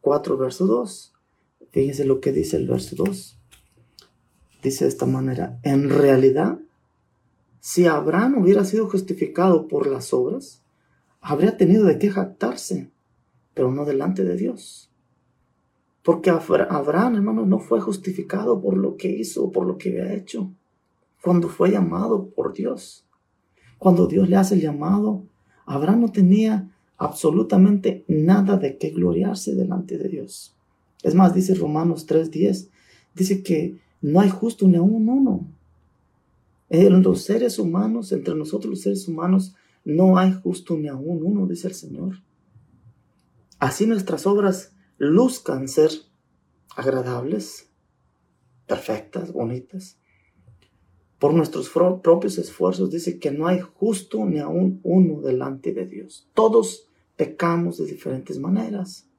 4, 0.00 0.36
verso 0.38 0.66
2, 0.66 1.12
Fíjense 1.70 2.04
lo 2.04 2.20
que 2.20 2.32
dice 2.32 2.56
el 2.56 2.68
verso 2.68 2.96
2. 2.96 3.38
Dice 4.62 4.84
de 4.84 4.90
esta 4.90 5.06
manera, 5.06 5.58
en 5.62 5.88
realidad, 5.88 6.58
si 7.60 7.86
Abraham 7.86 8.38
hubiera 8.38 8.64
sido 8.64 8.88
justificado 8.88 9.68
por 9.68 9.86
las 9.86 10.12
obras, 10.12 10.62
habría 11.20 11.56
tenido 11.56 11.84
de 11.84 11.98
qué 11.98 12.10
jactarse, 12.10 12.90
pero 13.54 13.70
no 13.70 13.84
delante 13.84 14.24
de 14.24 14.36
Dios. 14.36 14.90
Porque 16.02 16.30
Abraham, 16.30 17.16
hermano, 17.16 17.46
no 17.46 17.58
fue 17.58 17.80
justificado 17.80 18.60
por 18.60 18.76
lo 18.76 18.96
que 18.96 19.10
hizo, 19.10 19.52
por 19.52 19.66
lo 19.66 19.76
que 19.78 19.90
había 19.90 20.14
hecho. 20.14 20.50
Cuando 21.22 21.48
fue 21.48 21.70
llamado 21.70 22.30
por 22.30 22.54
Dios. 22.54 23.06
Cuando 23.78 24.06
Dios 24.06 24.28
le 24.28 24.36
hace 24.36 24.54
el 24.54 24.62
llamado, 24.62 25.24
Abraham 25.66 26.00
no 26.00 26.12
tenía 26.12 26.70
absolutamente 26.96 28.04
nada 28.08 28.56
de 28.56 28.76
qué 28.78 28.90
gloriarse 28.90 29.54
delante 29.54 29.98
de 29.98 30.08
Dios. 30.08 30.56
Es 31.02 31.14
más, 31.14 31.34
dice 31.34 31.54
Romanos 31.54 32.06
3:10, 32.06 32.68
dice 33.14 33.42
que 33.42 33.80
no 34.00 34.20
hay 34.20 34.30
justo 34.30 34.66
ni 34.66 34.76
aún 34.76 35.08
uno. 35.08 35.46
En 36.68 37.02
los 37.02 37.22
seres 37.22 37.58
humanos, 37.58 38.12
entre 38.12 38.34
nosotros 38.34 38.70
los 38.70 38.80
seres 38.82 39.08
humanos, 39.08 39.54
no 39.84 40.18
hay 40.18 40.32
justo 40.32 40.76
ni 40.76 40.88
aún 40.88 41.22
uno, 41.24 41.46
dice 41.46 41.68
el 41.68 41.74
Señor. 41.74 42.22
Así 43.58 43.86
nuestras 43.86 44.26
obras 44.26 44.72
luzcan 44.98 45.68
ser 45.68 45.90
agradables, 46.76 47.68
perfectas, 48.66 49.32
bonitas. 49.32 49.98
Por 51.18 51.34
nuestros 51.34 51.68
propios 51.68 52.38
esfuerzos 52.38 52.90
dice 52.90 53.18
que 53.18 53.30
no 53.30 53.46
hay 53.46 53.60
justo 53.60 54.24
ni 54.24 54.38
aún 54.38 54.80
uno 54.82 55.20
delante 55.20 55.74
de 55.74 55.86
Dios. 55.86 56.28
Todos 56.32 56.88
pecamos 57.16 57.76
de 57.76 57.86
diferentes 57.86 58.38
maneras. 58.38 59.09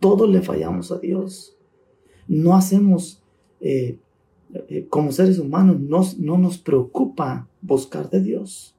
Todos 0.00 0.28
le 0.30 0.42
fallamos 0.42 0.92
a 0.92 0.98
Dios. 0.98 1.56
No 2.26 2.54
hacemos, 2.54 3.22
eh, 3.60 3.98
eh, 4.68 4.86
como 4.88 5.12
seres 5.12 5.38
humanos, 5.38 5.80
no, 5.80 6.02
no 6.18 6.38
nos 6.38 6.58
preocupa 6.58 7.48
buscar 7.60 8.10
de 8.10 8.20
Dios. 8.20 8.76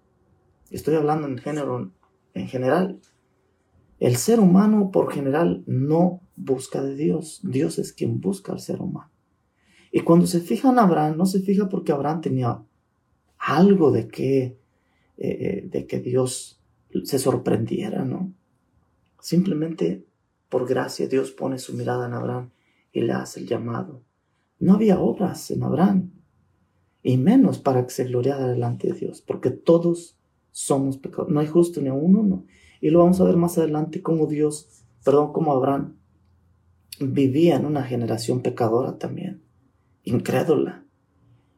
Estoy 0.71 0.95
hablando 0.95 1.27
en 1.27 1.37
género, 1.37 1.91
en 2.33 2.47
general. 2.47 2.99
El 3.99 4.15
ser 4.15 4.39
humano 4.39 4.91
por 4.91 5.11
general 5.11 5.63
no 5.65 6.21
busca 6.35 6.81
de 6.81 6.95
Dios. 6.95 7.41
Dios 7.43 7.79
es 7.79 7.91
quien 7.91 8.21
busca 8.21 8.53
al 8.53 8.59
ser 8.59 8.81
humano. 8.81 9.11
Y 9.91 10.01
cuando 10.01 10.27
se 10.27 10.39
fija 10.39 10.69
en 10.69 10.79
Abraham, 10.79 11.17
no 11.17 11.25
se 11.25 11.41
fija 11.41 11.67
porque 11.67 11.91
Abraham 11.91 12.21
tenía 12.21 12.63
algo 13.39 13.91
de 13.91 14.07
que, 14.07 14.57
eh, 15.17 15.67
de 15.69 15.87
que 15.87 15.99
Dios 15.99 16.61
se 17.03 17.19
sorprendiera, 17.19 18.05
¿no? 18.05 18.31
Simplemente 19.19 20.05
por 20.49 20.67
gracia 20.67 21.07
Dios 21.07 21.31
pone 21.31 21.59
su 21.59 21.73
mirada 21.73 22.07
en 22.07 22.13
Abraham 22.13 22.51
y 22.91 23.01
le 23.01 23.13
hace 23.13 23.39
el 23.39 23.47
llamado. 23.47 24.03
No 24.59 24.73
había 24.73 24.99
obras 24.99 25.51
en 25.51 25.63
Abraham, 25.63 26.11
y 27.01 27.17
menos 27.17 27.59
para 27.59 27.85
que 27.85 27.91
se 27.91 28.03
gloriara 28.05 28.47
delante 28.47 28.87
de 28.87 28.99
Dios, 28.99 29.21
porque 29.21 29.51
todos 29.51 30.17
somos 30.51 30.97
pecadores. 30.97 31.33
No 31.33 31.39
hay 31.39 31.47
justo 31.47 31.81
ni 31.81 31.89
uno, 31.89 32.23
no. 32.23 32.45
Y 32.81 32.89
lo 32.89 32.99
vamos 32.99 33.21
a 33.21 33.23
ver 33.23 33.37
más 33.37 33.57
adelante 33.57 34.01
cómo 34.01 34.27
Dios, 34.27 34.83
perdón, 35.03 35.31
cómo 35.31 35.53
Abraham 35.53 35.95
vivía 36.99 37.55
en 37.55 37.65
una 37.65 37.83
generación 37.83 38.41
pecadora 38.41 38.97
también, 38.97 39.41
incrédula. 40.03 40.85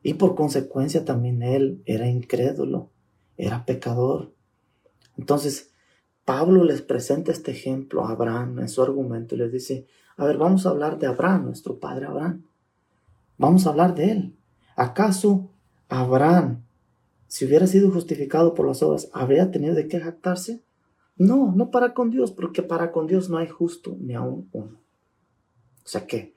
Y 0.04 0.16
por 0.16 0.36
consecuencia 0.36 1.06
también 1.06 1.42
él 1.44 1.82
era 1.86 2.08
incrédulo, 2.08 2.92
era 3.38 3.66
pecador. 3.66 4.34
Entonces, 5.18 5.71
Pablo 6.26 6.64
les 6.64 6.82
presenta 6.82 7.32
este 7.32 7.52
ejemplo 7.52 8.06
a 8.06 8.12
Abraham 8.12 8.60
en 8.60 8.70
su 8.70 8.82
argumento 8.82 9.36
y 9.36 9.40
les 9.40 9.52
dice, 9.52 9.88
a 10.18 10.26
ver, 10.26 10.38
vamos 10.38 10.66
a 10.66 10.70
hablar 10.70 11.00
de 11.00 11.08
Abraham, 11.08 11.46
nuestro 11.46 11.80
padre 11.80 12.06
Abraham. 12.06 12.44
Vamos 13.38 13.66
a 13.66 13.72
hablar 13.72 13.96
de 13.96 14.12
él. 14.12 14.36
¿Acaso 14.76 15.50
Abraham, 15.90 16.64
si 17.28 17.46
hubiera 17.46 17.66
sido 17.66 17.92
justificado 17.92 18.54
por 18.54 18.68
las 18.68 18.84
obras, 18.84 19.10
habría 19.14 19.52
tenido 19.52 19.74
de 19.74 19.88
qué 19.88 20.00
jactarse? 20.00 20.62
No, 21.18 21.54
no 21.56 21.72
para 21.72 21.94
con 21.94 22.12
Dios, 22.12 22.32
porque 22.32 22.62
para 22.62 22.92
con 22.92 23.08
Dios 23.08 23.30
no 23.30 23.38
hay 23.38 23.48
justo 23.48 23.98
ni 24.00 24.14
aún 24.14 24.48
uno. 24.52 24.80
O 25.84 25.88
sea 25.88 26.06
que 26.06 26.34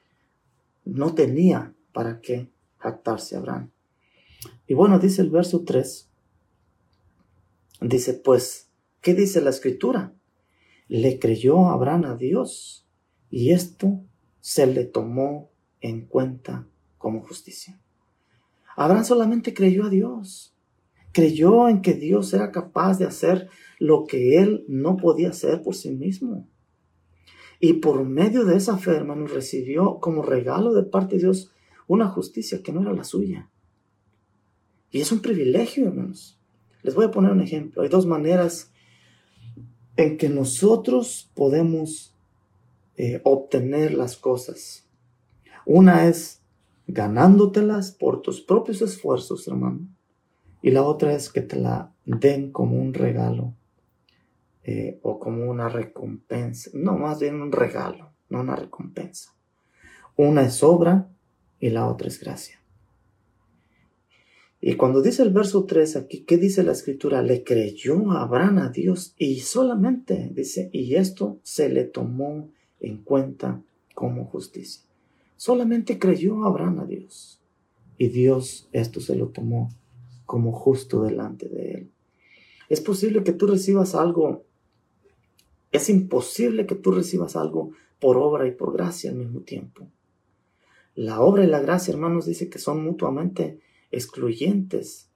no 0.84 1.14
tenía 1.14 1.74
para 1.92 2.20
qué 2.20 2.50
jactarse 2.78 3.36
Abraham. 3.36 3.70
Y 4.66 4.74
bueno, 4.74 4.98
dice 4.98 5.22
el 5.22 5.30
verso 5.30 5.64
3, 5.64 6.08
dice, 7.82 8.14
pues, 8.14 8.63
¿qué 9.04 9.14
dice 9.14 9.42
la 9.42 9.50
escritura? 9.50 10.14
Le 10.88 11.18
creyó 11.18 11.68
Abraham 11.68 12.06
a 12.06 12.16
Dios 12.16 12.88
y 13.30 13.50
esto 13.52 14.02
se 14.40 14.66
le 14.66 14.86
tomó 14.86 15.50
en 15.80 16.06
cuenta 16.06 16.66
como 16.96 17.20
justicia. 17.20 17.78
Abraham 18.76 19.04
solamente 19.04 19.52
creyó 19.52 19.84
a 19.84 19.90
Dios, 19.90 20.56
creyó 21.12 21.68
en 21.68 21.82
que 21.82 21.92
Dios 21.92 22.32
era 22.32 22.50
capaz 22.50 22.98
de 22.98 23.04
hacer 23.04 23.50
lo 23.78 24.06
que 24.06 24.38
él 24.38 24.64
no 24.68 24.96
podía 24.96 25.28
hacer 25.28 25.62
por 25.62 25.74
sí 25.74 25.90
mismo. 25.90 26.48
Y 27.60 27.74
por 27.74 28.04
medio 28.04 28.44
de 28.44 28.56
esa 28.56 28.78
fe, 28.78 28.92
hermano, 28.92 29.26
recibió 29.26 30.00
como 30.00 30.22
regalo 30.22 30.72
de 30.72 30.82
parte 30.82 31.16
de 31.16 31.22
Dios 31.22 31.52
una 31.86 32.08
justicia 32.08 32.62
que 32.62 32.72
no 32.72 32.80
era 32.80 32.94
la 32.94 33.04
suya. 33.04 33.50
Y 34.90 35.02
es 35.02 35.12
un 35.12 35.20
privilegio, 35.20 35.88
hermanos. 35.88 36.40
Les 36.82 36.94
voy 36.94 37.04
a 37.04 37.10
poner 37.10 37.32
un 37.32 37.42
ejemplo. 37.42 37.82
Hay 37.82 37.88
dos 37.88 38.06
maneras 38.06 38.73
en 39.96 40.16
que 40.16 40.28
nosotros 40.28 41.30
podemos 41.34 42.14
eh, 42.96 43.20
obtener 43.24 43.94
las 43.94 44.16
cosas. 44.16 44.86
Una 45.66 46.06
es 46.06 46.42
ganándotelas 46.86 47.92
por 47.92 48.22
tus 48.22 48.40
propios 48.40 48.82
esfuerzos, 48.82 49.46
hermano. 49.48 49.86
Y 50.62 50.70
la 50.70 50.82
otra 50.82 51.12
es 51.12 51.30
que 51.30 51.42
te 51.42 51.56
la 51.56 51.92
den 52.04 52.52
como 52.52 52.76
un 52.80 52.94
regalo 52.94 53.54
eh, 54.62 54.98
o 55.02 55.18
como 55.18 55.50
una 55.50 55.68
recompensa. 55.68 56.70
No, 56.74 56.96
más 56.96 57.20
bien 57.20 57.40
un 57.40 57.52
regalo, 57.52 58.12
no 58.28 58.40
una 58.40 58.56
recompensa. 58.56 59.34
Una 60.16 60.42
es 60.42 60.62
obra 60.62 61.08
y 61.58 61.70
la 61.70 61.86
otra 61.86 62.08
es 62.08 62.20
gracia. 62.20 62.63
Y 64.66 64.76
cuando 64.76 65.02
dice 65.02 65.22
el 65.22 65.28
verso 65.28 65.66
3 65.66 65.96
aquí, 65.96 66.20
¿qué 66.20 66.38
dice 66.38 66.62
la 66.62 66.72
escritura? 66.72 67.20
Le 67.20 67.44
creyó 67.44 68.12
Abraham 68.12 68.60
a 68.60 68.70
Dios 68.70 69.14
y 69.18 69.40
solamente 69.40 70.30
dice, 70.32 70.70
y 70.72 70.94
esto 70.94 71.38
se 71.42 71.68
le 71.68 71.84
tomó 71.84 72.48
en 72.80 73.02
cuenta 73.02 73.62
como 73.94 74.24
justicia. 74.24 74.82
Solamente 75.36 75.98
creyó 75.98 76.46
Abraham 76.46 76.80
a 76.80 76.86
Dios 76.86 77.42
y 77.98 78.08
Dios 78.08 78.70
esto 78.72 79.00
se 79.00 79.16
lo 79.16 79.28
tomó 79.28 79.68
como 80.24 80.50
justo 80.52 81.02
delante 81.02 81.46
de 81.50 81.70
él. 81.72 81.90
Es 82.70 82.80
posible 82.80 83.22
que 83.22 83.34
tú 83.34 83.46
recibas 83.46 83.94
algo, 83.94 84.46
es 85.72 85.90
imposible 85.90 86.64
que 86.64 86.74
tú 86.74 86.90
recibas 86.92 87.36
algo 87.36 87.72
por 88.00 88.16
obra 88.16 88.48
y 88.48 88.52
por 88.52 88.72
gracia 88.72 89.10
al 89.10 89.16
mismo 89.16 89.40
tiempo. 89.40 89.86
La 90.94 91.20
obra 91.20 91.44
y 91.44 91.48
la 91.48 91.60
gracia, 91.60 91.92
hermanos, 91.92 92.24
dice 92.24 92.48
que 92.48 92.58
son 92.58 92.82
mutuamente 92.82 93.60
excluyentes. 93.94 95.10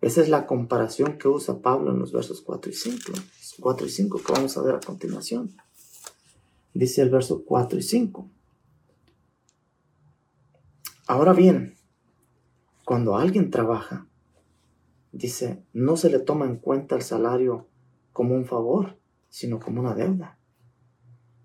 Esa 0.00 0.20
es 0.20 0.28
la 0.28 0.46
comparación 0.46 1.18
que 1.18 1.28
usa 1.28 1.60
Pablo 1.60 1.92
en 1.92 1.98
los 1.98 2.12
versos 2.12 2.42
4 2.42 2.72
y 2.72 2.74
5. 2.74 3.12
4 3.60 3.86
y 3.86 3.90
5 3.90 4.22
que 4.24 4.32
vamos 4.32 4.56
a 4.56 4.62
ver 4.62 4.74
a 4.74 4.80
continuación. 4.80 5.56
Dice 6.74 7.02
el 7.02 7.10
verso 7.10 7.44
4 7.44 7.78
y 7.78 7.82
5. 7.82 8.30
Ahora 11.06 11.32
bien, 11.32 11.76
cuando 12.84 13.16
alguien 13.16 13.50
trabaja, 13.50 14.08
dice, 15.12 15.62
no 15.72 15.96
se 15.96 16.10
le 16.10 16.18
toma 16.18 16.46
en 16.46 16.56
cuenta 16.56 16.96
el 16.96 17.02
salario 17.02 17.68
como 18.12 18.34
un 18.34 18.46
favor, 18.46 18.98
sino 19.28 19.60
como 19.60 19.80
una 19.80 19.94
deuda. 19.94 20.38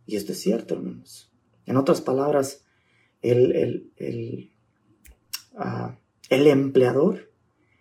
Y 0.06 0.16
esto 0.16 0.32
es 0.32 0.40
cierto, 0.40 0.76
hermanos. 0.76 1.32
En 1.66 1.76
otras 1.76 2.02
palabras, 2.02 2.64
el, 3.22 3.92
ah, 5.58 5.98
el, 5.98 6.07
empleador 6.30 7.32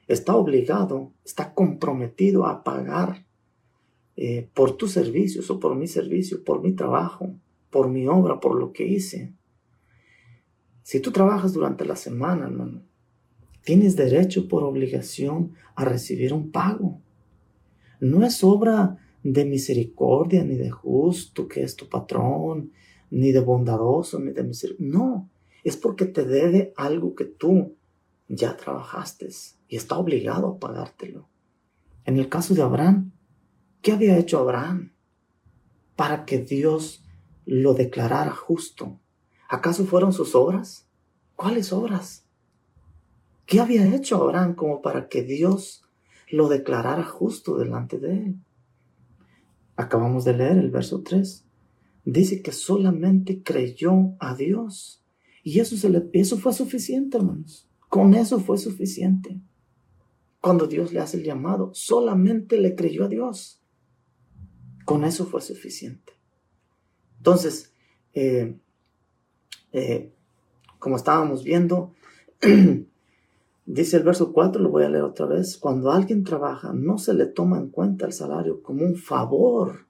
está 0.09 0.37
obligado, 0.37 1.13
está 1.25 1.55
comprometido 1.55 2.47
a 2.47 2.63
pagar 2.63 3.27
eh, 4.17 4.49
por 4.55 4.77
tus 4.77 4.93
servicios 4.93 5.51
o 5.51 5.61
por 5.61 5.75
mi 5.77 5.87
servicio, 5.87 6.43
por 6.45 6.63
mi 6.63 6.73
trabajo, 6.73 7.35
por 7.71 7.89
mi 7.89 8.07
obra, 8.07 8.41
por 8.41 8.55
lo 8.55 8.73
que 8.73 8.87
hice. 8.87 9.35
Si 10.83 11.01
tú 11.01 11.11
trabajas 11.11 11.53
durante 11.53 11.85
la 11.85 11.97
semana, 11.97 12.47
hermano, 12.47 12.83
tienes 13.65 13.97
derecho 13.97 14.49
por 14.49 14.63
obligación 14.63 15.53
a 15.75 15.85
recibir 15.85 16.33
un 16.33 16.51
pago. 16.51 17.01
No 18.01 18.25
es 18.25 18.43
obra 18.45 18.97
de 19.23 19.45
misericordia 19.45 20.45
ni 20.45 20.55
de 20.55 20.71
justo 20.71 21.49
que 21.49 21.63
es 21.63 21.75
tu 21.75 21.89
patrón, 21.89 22.71
ni 23.11 23.33
de 23.33 23.41
bondadoso, 23.41 24.21
ni 24.21 24.33
de 24.33 24.45
misericordia. 24.45 24.99
No, 24.99 25.31
es 25.65 25.77
porque 25.77 26.07
te 26.07 26.25
debe 26.25 26.73
algo 26.77 27.15
que 27.15 27.25
tú 27.25 27.76
ya 28.29 28.57
trabajaste 28.57 29.29
y 29.69 29.77
está 29.77 29.99
obligado 29.99 30.49
a 30.49 30.59
pagártelo. 30.59 31.29
En 32.05 32.19
el 32.19 32.29
caso 32.29 32.55
de 32.55 32.63
Abraham, 32.63 33.13
¿qué 33.83 33.93
había 33.93 34.19
hecho 34.19 34.39
Abraham 34.39 34.93
para 35.97 36.25
que 36.25 36.39
Dios 36.39 37.05
lo 37.45 37.75
declarara 37.75 38.33
justo? 38.33 39.01
¿Acaso 39.49 39.85
fueron 39.87 40.13
sus 40.13 40.35
obras? 40.35 40.89
¿Cuáles 41.35 41.73
obras? 41.73 42.25
¿Qué 43.47 43.61
había 43.61 43.95
hecho 43.95 44.23
Abraham 44.23 44.55
como 44.55 44.83
para 44.83 45.09
que 45.09 45.23
Dios 45.23 45.85
lo 46.31 46.49
declarara 46.49 47.05
justo 47.05 47.57
delante 47.57 47.99
de 47.99 48.13
él? 48.13 48.37
Acabamos 49.77 50.25
de 50.25 50.33
leer 50.33 50.59
el 50.59 50.71
verso 50.71 51.03
3 51.03 51.47
dice 52.07 52.41
que 52.41 52.53
solamente 52.53 53.43
creyó 53.43 54.15
a 54.21 54.35
Dios. 54.35 55.03
Y 55.43 55.61
eso, 55.61 55.77
eso 56.13 56.39
fue 56.39 56.53
suficiente, 56.53 57.19
hermanos. 57.19 57.66
Con 57.89 58.15
eso 58.15 58.41
fue 58.41 58.59
suficiente. 58.59 59.41
Cuando 60.41 60.67
Dios 60.67 60.93
le 60.93 61.01
hace 61.01 61.17
el 61.17 61.25
llamado, 61.25 61.71
solamente 61.75 62.59
le 62.59 62.75
creyó 62.75 63.05
a 63.05 63.09
Dios. 63.09 63.63
Con 64.85 65.05
eso 65.05 65.27
fue 65.27 65.41
suficiente. 65.41 66.13
Entonces, 67.19 67.73
eh, 68.13 68.57
eh, 69.73 70.13
como 70.79 70.97
estábamos 70.97 71.43
viendo, 71.43 71.95
dice 73.67 73.97
el 73.97 74.03
verso 74.05 74.33
4, 74.33 74.63
lo 74.63 74.71
voy 74.71 74.85
a 74.85 74.89
leer 74.89 75.03
otra 75.03 75.27
vez, 75.27 75.59
cuando 75.59 75.91
alguien 75.91 76.23
trabaja, 76.23 76.73
no 76.73 76.99
se 76.99 77.15
le 77.15 77.27
toma 77.27 77.59
en 77.59 77.71
cuenta 77.71 78.07
el 78.07 78.13
salario 78.13 78.63
como 78.63 78.85
un 78.85 78.97
favor. 78.97 79.87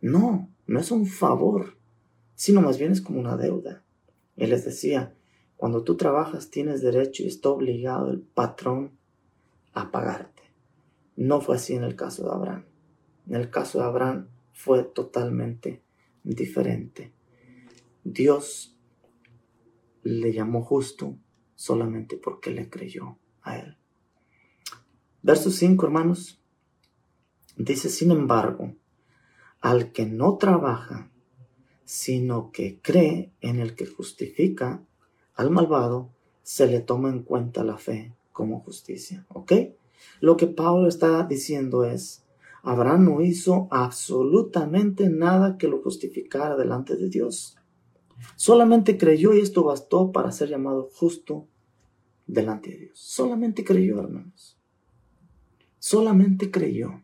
No, 0.00 0.48
no 0.66 0.80
es 0.80 0.90
un 0.90 1.06
favor, 1.06 1.76
sino 2.34 2.62
más 2.62 2.78
bien 2.78 2.92
es 2.92 3.00
como 3.00 3.20
una 3.20 3.36
deuda. 3.36 3.82
Él 4.36 4.50
les 4.50 4.64
decía, 4.64 5.14
cuando 5.62 5.84
tú 5.84 5.96
trabajas 5.96 6.50
tienes 6.50 6.82
derecho 6.82 7.22
y 7.22 7.28
está 7.28 7.50
obligado 7.50 8.10
el 8.10 8.20
patrón 8.20 8.98
a 9.72 9.92
pagarte. 9.92 10.42
No 11.14 11.40
fue 11.40 11.54
así 11.54 11.74
en 11.74 11.84
el 11.84 11.94
caso 11.94 12.24
de 12.24 12.30
Abraham. 12.32 12.64
En 13.28 13.36
el 13.36 13.48
caso 13.48 13.78
de 13.78 13.84
Abraham 13.84 14.26
fue 14.52 14.82
totalmente 14.82 15.84
diferente. 16.24 17.12
Dios 18.02 18.76
le 20.02 20.32
llamó 20.32 20.64
justo 20.64 21.16
solamente 21.54 22.16
porque 22.16 22.50
le 22.50 22.68
creyó 22.68 23.18
a 23.42 23.60
él. 23.60 23.76
Verso 25.22 25.52
5, 25.52 25.86
hermanos, 25.86 26.42
dice, 27.56 27.88
sin 27.88 28.10
embargo, 28.10 28.74
al 29.60 29.92
que 29.92 30.06
no 30.06 30.38
trabaja, 30.38 31.12
sino 31.84 32.50
que 32.50 32.80
cree 32.80 33.32
en 33.40 33.60
el 33.60 33.76
que 33.76 33.86
justifica 33.86 34.84
al 35.34 35.50
malvado, 35.50 36.10
se 36.42 36.66
le 36.66 36.80
toma 36.80 37.10
en 37.10 37.22
cuenta 37.22 37.64
la 37.64 37.78
fe 37.78 38.14
como 38.32 38.60
justicia. 38.60 39.24
¿Ok? 39.28 39.52
Lo 40.20 40.36
que 40.36 40.46
Pablo 40.46 40.88
está 40.88 41.24
diciendo 41.24 41.84
es, 41.84 42.24
Abraham 42.62 43.04
no 43.04 43.20
hizo 43.22 43.68
absolutamente 43.70 45.08
nada 45.08 45.58
que 45.58 45.68
lo 45.68 45.82
justificara 45.82 46.56
delante 46.56 46.96
de 46.96 47.08
Dios. 47.08 47.56
Solamente 48.36 48.98
creyó 48.98 49.34
y 49.34 49.40
esto 49.40 49.64
bastó 49.64 50.12
para 50.12 50.32
ser 50.32 50.48
llamado 50.48 50.88
justo 50.92 51.48
delante 52.26 52.70
de 52.70 52.76
Dios. 52.78 52.98
Solamente 52.98 53.64
creyó, 53.64 54.00
hermanos. 54.00 54.56
Solamente 55.78 56.50
creyó. 56.50 57.02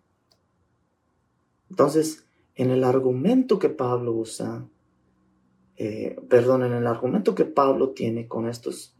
Entonces, 1.70 2.24
en 2.54 2.70
el 2.70 2.84
argumento 2.84 3.58
que 3.58 3.68
Pablo 3.68 4.12
usa, 4.12 4.66
eh, 5.78 6.16
perdón, 6.28 6.64
en 6.64 6.72
el 6.72 6.86
argumento 6.86 7.34
que 7.34 7.44
Pablo 7.44 7.90
tiene 7.90 8.26
con 8.26 8.48
estos, 8.48 8.94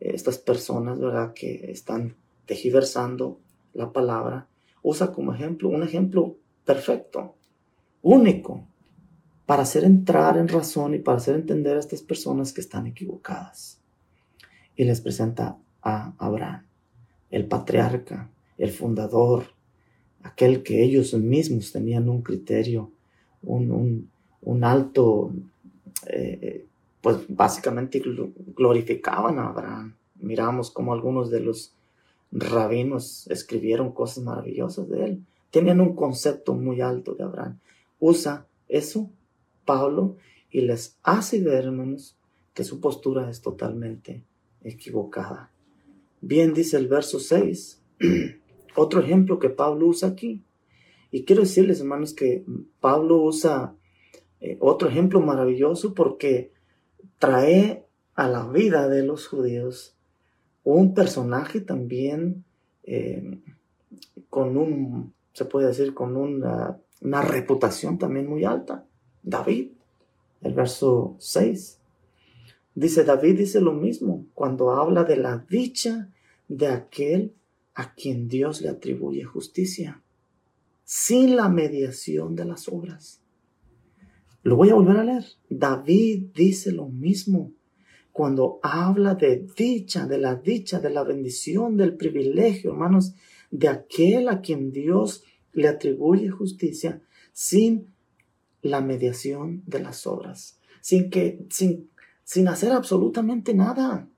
estas 0.00 0.38
personas, 0.38 0.98
¿verdad? 0.98 1.32
Que 1.34 1.70
están 1.70 2.16
tejiversando 2.46 3.40
la 3.72 3.92
palabra, 3.92 4.48
usa 4.82 5.12
como 5.12 5.32
ejemplo 5.32 5.68
un 5.68 5.82
ejemplo 5.82 6.36
perfecto, 6.64 7.34
único, 8.02 8.66
para 9.46 9.62
hacer 9.62 9.84
entrar 9.84 10.36
en 10.36 10.48
razón 10.48 10.94
y 10.94 10.98
para 10.98 11.18
hacer 11.18 11.36
entender 11.36 11.76
a 11.76 11.80
estas 11.80 12.02
personas 12.02 12.52
que 12.52 12.60
están 12.60 12.86
equivocadas. 12.86 13.80
Y 14.76 14.84
les 14.84 15.00
presenta 15.00 15.58
a 15.82 16.14
Abraham, 16.18 16.66
el 17.30 17.46
patriarca, 17.46 18.30
el 18.58 18.70
fundador, 18.70 19.44
aquel 20.22 20.62
que 20.62 20.82
ellos 20.82 21.14
mismos 21.14 21.72
tenían 21.72 22.08
un 22.08 22.22
criterio 22.22 22.90
un, 23.46 24.64
alto, 24.64 25.32
eh, 26.06 26.66
pues 27.00 27.18
básicamente 27.28 28.02
glorificaban 28.56 29.38
a 29.38 29.48
Abraham. 29.48 29.94
Miramos 30.16 30.70
como 30.70 30.92
algunos 30.92 31.30
de 31.30 31.40
los 31.40 31.74
rabinos 32.34 33.26
escribieron 33.30 33.92
cosas 33.92 34.24
maravillosas 34.24 34.88
de 34.88 35.04
él. 35.04 35.24
Tenían 35.50 35.80
un 35.80 35.94
concepto 35.94 36.54
muy 36.54 36.80
alto 36.80 37.14
de 37.14 37.24
Abraham. 37.24 37.58
Usa 38.00 38.46
eso 38.68 39.08
Pablo 39.64 40.16
y 40.50 40.62
les 40.62 40.98
hace 41.02 41.40
ver, 41.40 41.64
hermanos, 41.64 42.16
que 42.52 42.64
su 42.64 42.80
postura 42.80 43.30
es 43.30 43.40
totalmente 43.40 44.22
equivocada. 44.62 45.50
Bien 46.20 46.54
dice 46.54 46.76
el 46.76 46.88
verso 46.88 47.20
6, 47.20 47.80
otro 48.76 49.00
ejemplo 49.00 49.38
que 49.38 49.50
Pablo 49.50 49.86
usa 49.86 50.08
aquí. 50.08 50.42
Y 51.10 51.24
quiero 51.24 51.42
decirles, 51.42 51.80
hermanos, 51.80 52.14
que 52.14 52.44
Pablo 52.80 53.22
usa 53.22 53.74
eh, 54.40 54.56
otro 54.60 54.88
ejemplo 54.88 55.20
maravilloso 55.20 55.94
porque 55.94 56.52
trae 57.18 57.84
a 58.14 58.28
la 58.28 58.46
vida 58.46 58.88
de 58.88 59.02
los 59.02 59.26
judíos 59.26 59.94
un 60.62 60.94
personaje 60.94 61.60
también 61.60 62.44
eh, 62.84 63.38
con 64.30 64.56
un, 64.56 65.12
se 65.32 65.44
puede 65.44 65.68
decir, 65.68 65.94
con 65.94 66.16
una, 66.16 66.78
una 67.00 67.22
reputación 67.22 67.98
también 67.98 68.28
muy 68.28 68.44
alta. 68.44 68.84
David, 69.22 69.72
el 70.42 70.54
verso 70.54 71.16
6. 71.18 71.78
Dice, 72.74 73.04
David 73.04 73.38
dice 73.38 73.60
lo 73.60 73.72
mismo 73.72 74.26
cuando 74.34 74.70
habla 74.70 75.04
de 75.04 75.16
la 75.16 75.44
dicha 75.48 76.08
de 76.48 76.68
aquel 76.68 77.32
a 77.74 77.94
quien 77.94 78.28
Dios 78.28 78.60
le 78.60 78.68
atribuye 78.68 79.24
justicia 79.24 80.00
sin 80.84 81.36
la 81.36 81.48
mediación 81.48 82.36
de 82.36 82.44
las 82.44 82.68
obras. 82.68 83.20
Lo 84.44 84.56
voy 84.56 84.68
a 84.70 84.74
volver 84.74 84.98
a 84.98 85.04
leer. 85.04 85.24
David 85.48 86.26
dice 86.34 86.70
lo 86.70 86.86
mismo 86.86 87.52
cuando 88.12 88.60
habla 88.62 89.16
de 89.16 89.44
dicha, 89.56 90.06
de 90.06 90.18
la 90.18 90.36
dicha, 90.36 90.78
de 90.78 90.90
la 90.90 91.02
bendición, 91.02 91.76
del 91.76 91.96
privilegio, 91.96 92.70
hermanos, 92.70 93.14
de 93.50 93.68
aquel 93.68 94.28
a 94.28 94.40
quien 94.40 94.70
Dios 94.70 95.24
le 95.52 95.66
atribuye 95.66 96.28
justicia 96.28 97.02
sin 97.32 97.92
la 98.62 98.80
mediación 98.80 99.62
de 99.66 99.80
las 99.80 100.06
obras, 100.06 100.60
sin 100.80 101.10
que, 101.10 101.44
sin, 101.50 101.90
sin 102.22 102.46
hacer 102.46 102.70
absolutamente 102.70 103.52
nada. 103.52 104.08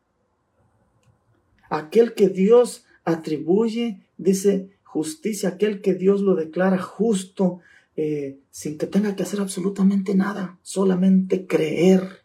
Aquel 1.70 2.14
que 2.14 2.28
Dios 2.28 2.84
atribuye, 3.04 4.02
dice, 4.18 4.70
justicia, 4.82 5.50
aquel 5.50 5.80
que 5.80 5.94
Dios 5.94 6.20
lo 6.20 6.34
declara 6.34 6.78
justo 6.78 7.60
eh, 7.96 8.38
sin 8.50 8.76
que 8.76 8.87
tenga 8.87 9.16
que 9.16 9.22
hacer 9.22 9.40
absolutamente 9.40 10.14
nada, 10.14 10.59
solamente 10.62 11.46
creer 11.46 12.24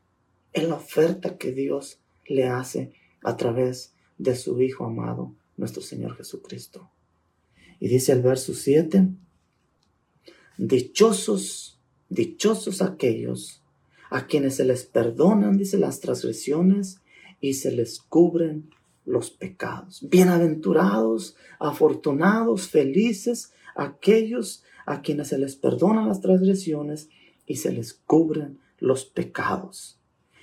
en 0.53 0.69
la 0.69 0.75
oferta 0.75 1.37
que 1.37 1.53
Dios 1.53 1.99
le 2.27 2.47
hace 2.47 2.91
a 3.23 3.37
través 3.37 3.93
de 4.17 4.35
su 4.35 4.61
Hijo 4.61 4.85
amado, 4.85 5.33
nuestro 5.57 5.81
Señor 5.81 6.17
Jesucristo. 6.17 6.91
Y 7.79 7.87
dice 7.87 8.11
el 8.11 8.21
verso 8.21 8.53
7, 8.53 9.07
dichosos, 10.57 11.79
dichosos 12.09 12.81
aquellos 12.81 13.63
a 14.09 14.27
quienes 14.27 14.55
se 14.55 14.65
les 14.65 14.83
perdonan, 14.83 15.57
dice, 15.57 15.77
las 15.77 16.01
transgresiones 16.01 16.99
y 17.39 17.53
se 17.53 17.71
les 17.71 17.99
cubren 17.99 18.69
los 19.05 19.31
pecados. 19.31 20.05
Bienaventurados, 20.09 21.35
afortunados, 21.59 22.67
felices 22.67 23.53
aquellos 23.75 24.63
a 24.85 25.01
quienes 25.01 25.29
se 25.29 25.37
les 25.37 25.55
perdonan 25.55 26.07
las 26.07 26.21
transgresiones 26.21 27.09
y 27.45 27.57
se 27.57 27.71
les 27.71 27.93
cubren 27.93 28.59
los 28.79 29.05
pecados. 29.05 29.99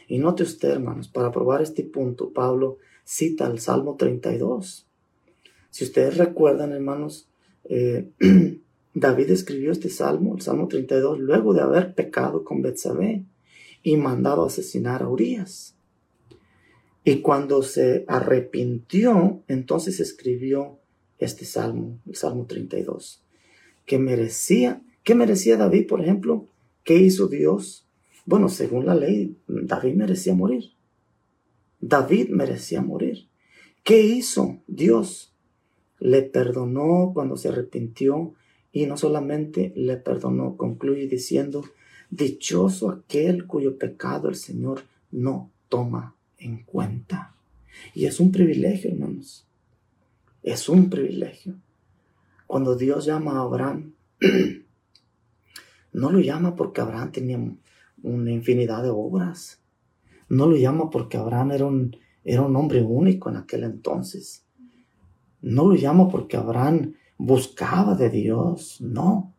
Y 0.07 0.19
note 0.19 0.43
usted, 0.43 0.71
hermanos, 0.71 1.09
para 1.09 1.31
probar 1.31 1.61
este 1.61 1.85
punto, 1.85 2.33
Pablo 2.33 2.79
cita 3.05 3.47
el 3.47 3.59
Salmo 3.59 3.97
32. 3.97 4.87
Si 5.71 5.85
ustedes 5.85 6.17
recuerdan, 6.17 6.73
hermanos, 6.73 7.29
eh, 7.65 8.09
David 8.95 9.31
escribió 9.31 9.71
este 9.71 9.91
salmo, 9.91 10.35
el 10.35 10.41
Salmo 10.41 10.67
32, 10.69 11.19
luego 11.19 11.53
de 11.53 11.61
haber 11.61 11.95
pecado 11.95 12.43
con 12.43 12.63
Betsabé 12.63 13.25
y 13.83 13.97
mandado 13.97 14.45
asesinar 14.45 15.03
a 15.03 15.09
Urias. 15.09 15.75
Y 17.05 17.21
cuando 17.21 17.63
se 17.63 18.05
arrepintió, 18.09 19.43
entonces 19.49 20.01
escribió 20.01 20.79
este 21.19 21.45
salmo, 21.45 21.99
el 22.07 22.17
Salmo 22.17 22.47
32, 22.47 23.23
que 23.87 23.99
merecía, 23.99 24.83
¿qué 25.03 25.15
merecía 25.15 25.57
David, 25.57 25.87
por 25.87 26.01
ejemplo? 26.01 26.47
¿Qué 26.85 26.97
hizo 26.97 27.29
Dios? 27.29 27.85
Bueno, 28.27 28.49
según 28.49 28.87
la 28.87 28.95
ley, 28.95 29.37
David 29.47 29.95
merecía 29.95 30.35
morir. 30.35 30.73
David 31.81 32.29
merecía 32.31 32.83
morir. 32.83 33.27
¿Qué 33.83 34.03
hizo 34.03 34.59
Dios? 34.67 35.33
Le 35.99 36.23
perdonó 36.23 37.13
cuando 37.15 37.37
se 37.37 37.49
arrepintió 37.49 38.35
y 38.73 38.87
no 38.87 38.97
solamente 38.97 39.73
le 39.75 39.97
perdonó, 39.97 40.57
concluye 40.57 41.09
diciendo, 41.09 41.65
dichoso 42.11 42.91
aquel 42.91 43.47
cuyo 43.47 43.79
pecado 43.79 44.29
el 44.29 44.37
Señor 44.37 44.83
no 45.11 45.51
toma 45.69 46.15
en 46.39 46.63
cuenta. 46.65 47.35
Y 47.95 48.07
es 48.07 48.21
un 48.21 48.31
privilegio, 48.31 48.91
hermanos. 48.91 49.48
Es 50.49 50.71
un 50.71 50.89
privilegio. 50.89 51.57
Cuando 52.47 52.75
Dios 52.75 53.05
llama 53.05 53.33
a 53.33 53.43
Abraham, 53.43 53.93
no 55.93 56.11
lo 56.11 56.21
llama 56.21 56.57
porque 56.57 56.81
Abraham 56.81 57.13
tenía 57.13 57.39
una 58.03 58.33
infinidad 58.33 58.83
de 58.83 58.89
obras. 58.89 59.61
No 60.31 60.47
lo 60.47 60.57
llama 60.57 60.89
porque 60.89 61.19
Abraham 61.19 61.51
era 61.53 61.67
un, 61.67 61.95
era 62.25 62.41
un 62.41 62.57
hombre 62.57 62.81
único 62.81 63.29
en 63.29 63.37
aquel 63.37 63.63
entonces. 63.63 64.47
No 65.43 65.67
lo 65.67 65.75
llama 65.75 66.09
porque 66.09 66.39
Abraham 66.39 66.95
buscaba 67.19 67.95
de 67.95 68.09
Dios, 68.09 68.81
no. 68.81 69.35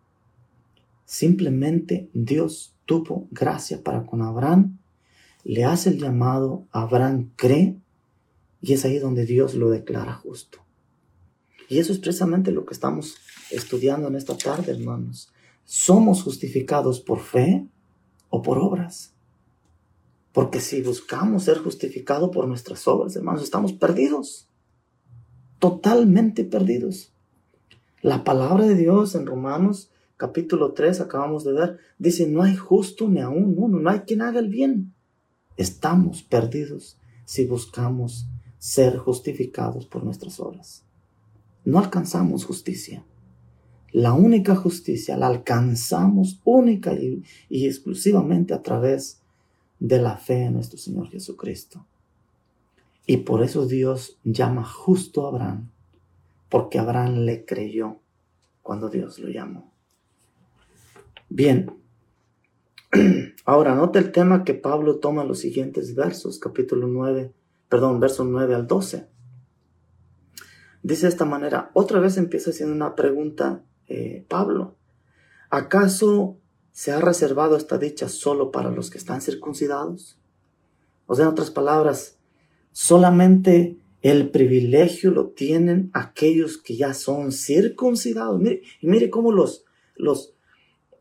Simplemente 1.05 2.11
Dios 2.13 2.75
tuvo 2.85 3.27
gracia 3.31 3.83
para 3.83 4.05
con 4.05 4.21
Abraham, 4.21 4.77
le 5.43 5.65
hace 5.65 5.89
el 5.89 5.97
llamado, 5.97 6.67
Abraham 6.69 7.31
cree 7.35 7.77
y 8.61 8.73
es 8.73 8.85
ahí 8.85 8.99
donde 8.99 9.25
Dios 9.25 9.55
lo 9.55 9.71
declara 9.71 10.13
justo. 10.13 10.68
Y 11.69 11.79
eso 11.79 11.93
es 11.93 11.99
precisamente 11.99 12.51
lo 12.51 12.65
que 12.65 12.73
estamos 12.73 13.15
estudiando 13.51 14.07
en 14.07 14.15
esta 14.15 14.35
tarde, 14.35 14.71
hermanos. 14.71 15.31
¿Somos 15.63 16.23
justificados 16.23 16.99
por 16.99 17.19
fe 17.19 17.67
o 18.29 18.41
por 18.41 18.57
obras? 18.57 19.13
Porque 20.33 20.59
si 20.59 20.81
buscamos 20.81 21.43
ser 21.43 21.59
justificados 21.59 22.31
por 22.31 22.47
nuestras 22.47 22.87
obras, 22.87 23.15
hermanos, 23.15 23.43
estamos 23.43 23.73
perdidos. 23.73 24.47
Totalmente 25.59 26.43
perdidos. 26.43 27.13
La 28.01 28.23
palabra 28.23 28.65
de 28.65 28.75
Dios 28.75 29.15
en 29.15 29.25
Romanos 29.25 29.91
capítulo 30.19 30.73
3, 30.73 30.99
acabamos 30.99 31.45
de 31.45 31.53
ver, 31.53 31.77
dice, 31.97 32.27
no 32.27 32.43
hay 32.43 32.53
justo 32.53 33.07
ni 33.07 33.21
aún 33.21 33.55
uno, 33.57 33.79
no 33.79 33.89
hay 33.89 33.99
quien 34.01 34.21
haga 34.21 34.41
el 34.41 34.49
bien. 34.49 34.93
Estamos 35.55 36.23
perdidos 36.23 36.97
si 37.23 37.45
buscamos 37.45 38.27
ser 38.57 38.97
justificados 38.97 39.85
por 39.85 40.03
nuestras 40.03 40.41
obras. 40.41 40.83
No 41.65 41.79
alcanzamos 41.79 42.45
justicia. 42.45 43.03
La 43.91 44.13
única 44.13 44.55
justicia 44.55 45.17
la 45.17 45.27
alcanzamos 45.27 46.39
única 46.43 46.93
y, 46.93 47.23
exclusivamente 47.49 48.53
a 48.53 48.61
través 48.61 49.21
de 49.79 49.99
la 49.99 50.17
fe 50.17 50.45
en 50.45 50.53
nuestro 50.53 50.77
Señor 50.77 51.09
Jesucristo. 51.09 51.85
Y 53.07 53.17
por 53.17 53.41
eso 53.41 53.65
Dios 53.65 54.19
llama 54.23 54.63
justo 54.63 55.25
a 55.25 55.29
Abraham, 55.29 55.71
porque 56.49 56.77
Abraham 56.77 57.25
le 57.25 57.45
creyó 57.45 57.97
cuando 58.61 58.89
Dios 58.89 59.17
lo 59.17 59.29
llamó. 59.29 59.71
Bien, 61.29 61.71
ahora 63.45 63.73
nota 63.73 63.97
el 63.97 64.11
tema 64.11 64.43
que 64.43 64.53
Pablo 64.53 64.97
toma 64.99 65.23
en 65.23 65.27
los 65.27 65.39
siguientes 65.39 65.95
versos, 65.95 66.37
capítulo 66.37 66.87
9, 66.87 67.33
perdón, 67.67 67.99
versos 67.99 68.27
9 68.27 68.53
al 68.53 68.67
12. 68.67 69.07
Dice 70.83 71.03
de 71.03 71.09
esta 71.09 71.25
manera, 71.25 71.71
otra 71.73 71.99
vez 71.99 72.17
empieza 72.17 72.51
haciendo 72.51 72.73
una 72.73 72.95
pregunta 72.95 73.63
eh, 73.87 74.25
Pablo. 74.27 74.75
¿Acaso 75.49 76.37
se 76.71 76.91
ha 76.91 76.99
reservado 76.99 77.57
esta 77.57 77.77
dicha 77.77 78.07
solo 78.07 78.51
para 78.51 78.71
los 78.71 78.89
que 78.89 78.97
están 78.97 79.21
circuncidados? 79.21 80.17
O 81.05 81.15
sea, 81.15 81.25
en 81.25 81.31
otras 81.31 81.51
palabras, 81.51 82.17
solamente 82.71 83.77
el 84.01 84.29
privilegio 84.29 85.11
lo 85.11 85.29
tienen 85.29 85.89
aquellos 85.93 86.57
que 86.57 86.77
ya 86.77 86.93
son 86.93 87.31
circuncidados. 87.31 88.39
Mire, 88.39 88.61
mire 88.81 89.09
cómo 89.09 89.31
los, 89.31 89.65
los, 89.95 90.33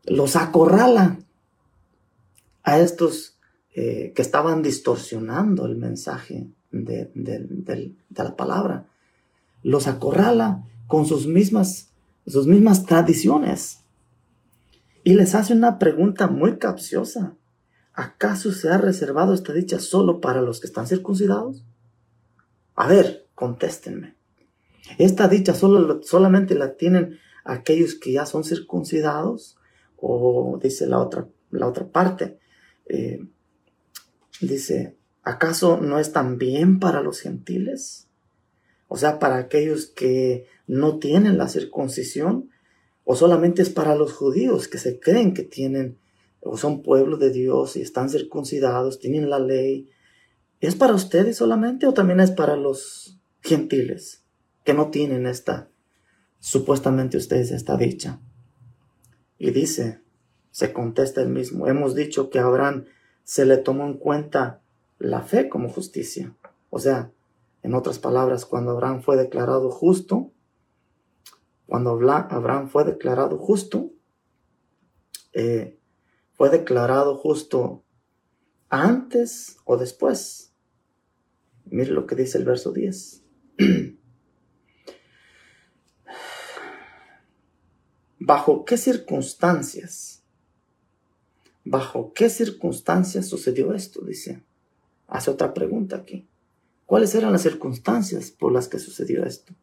los 0.03 0.35
acorrala 0.35 1.19
a 2.63 2.79
estos 2.79 3.37
eh, 3.75 4.11
que 4.15 4.21
estaban 4.21 4.61
distorsionando 4.61 5.65
el 5.65 5.77
mensaje 5.77 6.49
de, 6.71 7.09
la 8.09 8.35
palabra. 8.35 8.87
Los 9.63 9.87
acorrala 9.87 10.63
con 10.87 11.05
sus 11.05 11.27
mismas, 11.27 11.91
sus 12.25 12.47
mismas 12.47 12.85
tradiciones. 12.85 13.79
Y 15.03 15.13
les 15.13 15.35
hace 15.35 15.53
una 15.53 15.79
pregunta 15.79 16.27
muy 16.27 16.57
capciosa. 16.57 17.35
¿Acaso 17.93 18.51
se 18.51 18.69
ha 18.69 18.77
reservado 18.77 19.33
esta 19.33 19.53
dicha 19.53 19.79
solo 19.79 20.21
para 20.21 20.41
los 20.41 20.59
que 20.59 20.67
están 20.67 20.87
circuncidados? 20.87 21.65
A 22.75 22.87
ver, 22.87 23.27
contéstenme. 23.35 24.15
Esta 24.97 25.27
dicha 25.27 25.53
solo, 25.53 26.01
solamente 26.03 26.55
la 26.55 26.75
tienen 26.75 27.19
aquellos 27.43 27.95
que 27.95 28.13
ya 28.13 28.25
son 28.25 28.43
circuncidados 28.43 29.57
o 29.97 30.59
dice 30.61 30.87
la 30.87 30.99
otra, 30.99 31.27
la 31.51 31.67
otra 31.67 31.87
parte, 31.87 32.39
eh, 32.85 33.25
dice, 34.41 34.97
¿acaso 35.23 35.79
no 35.81 35.99
es 35.99 36.11
también 36.11 36.79
para 36.79 37.01
los 37.01 37.19
gentiles? 37.19 38.08
O 38.89 38.97
sea, 38.97 39.19
para 39.19 39.37
aquellos 39.37 39.85
que 39.85 40.47
no 40.67 40.99
tienen 40.99 41.37
la 41.37 41.47
circuncisión, 41.47 42.49
o 43.05 43.15
solamente 43.15 43.61
es 43.61 43.69
para 43.69 43.95
los 43.95 44.11
judíos 44.11 44.67
que 44.67 44.79
se 44.79 44.99
creen 44.99 45.33
que 45.33 45.43
tienen 45.43 45.97
o 46.41 46.57
son 46.57 46.81
pueblo 46.81 47.17
de 47.17 47.31
Dios 47.31 47.75
y 47.75 47.81
están 47.81 48.09
circuncidados, 48.09 48.99
tienen 48.99 49.29
la 49.29 49.39
ley. 49.39 49.89
¿Es 50.59 50.75
para 50.75 50.93
ustedes 50.93 51.37
solamente 51.37 51.85
o 51.85 51.93
también 51.93 52.19
es 52.19 52.31
para 52.31 52.55
los 52.55 53.19
gentiles 53.41 54.23
que 54.63 54.73
no 54.73 54.89
tienen 54.89 55.25
esta, 55.25 55.69
supuestamente 56.39 57.17
ustedes 57.17 57.51
esta 57.51 57.77
dicha? 57.77 58.21
Y 59.37 59.51
dice, 59.51 60.01
se 60.51 60.73
contesta 60.73 61.21
el 61.21 61.29
mismo, 61.29 61.67
hemos 61.67 61.93
dicho 61.95 62.29
que 62.29 62.39
a 62.39 62.45
Abraham 62.45 62.85
se 63.23 63.45
le 63.45 63.57
tomó 63.57 63.85
en 63.85 63.97
cuenta 63.97 64.61
la 64.97 65.21
fe 65.21 65.47
como 65.47 65.69
justicia. 65.69 66.35
O 66.69 66.79
sea, 66.79 67.11
en 67.61 67.73
otras 67.73 67.99
palabras, 67.99 68.45
cuando 68.45 68.71
Abraham 68.71 69.01
fue 69.01 69.17
declarado 69.17 69.69
justo, 69.69 70.31
cuando 71.65 71.91
Abraham 71.91 72.69
fue 72.69 72.83
declarado 72.83 73.37
justo, 73.37 73.91
eh, 75.33 75.77
fue 76.33 76.49
declarado 76.49 77.15
justo 77.15 77.83
antes 78.69 79.57
o 79.65 79.77
después. 79.77 80.53
Mire 81.65 81.91
lo 81.91 82.07
que 82.07 82.15
dice 82.15 82.37
el 82.39 82.45
verso 82.45 82.71
10. 82.71 83.23
¿Bajo 88.19 88.65
qué 88.65 88.77
circunstancias? 88.77 90.23
¿Bajo 91.63 92.13
qué 92.13 92.29
circunstancias 92.29 93.27
sucedió 93.27 93.73
esto? 93.73 94.01
Dice. 94.01 94.43
Hace 95.07 95.31
otra 95.31 95.53
pregunta 95.53 95.97
aquí. 95.97 96.27
¿Cuáles 96.89 97.13
eran 97.13 97.31
las 97.31 97.43
circunstancias 97.43 98.31
por 98.31 98.51
las 98.51 98.67
que 98.67 98.79
sucedió 98.79 99.23
esto? 99.23 99.53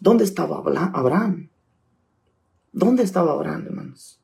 ¿Dónde 0.00 0.24
estaba 0.24 0.62
Abraham? 0.94 1.50
¿Dónde 2.72 3.02
estaba 3.02 3.32
Abraham, 3.32 3.66
hermanos? 3.66 4.18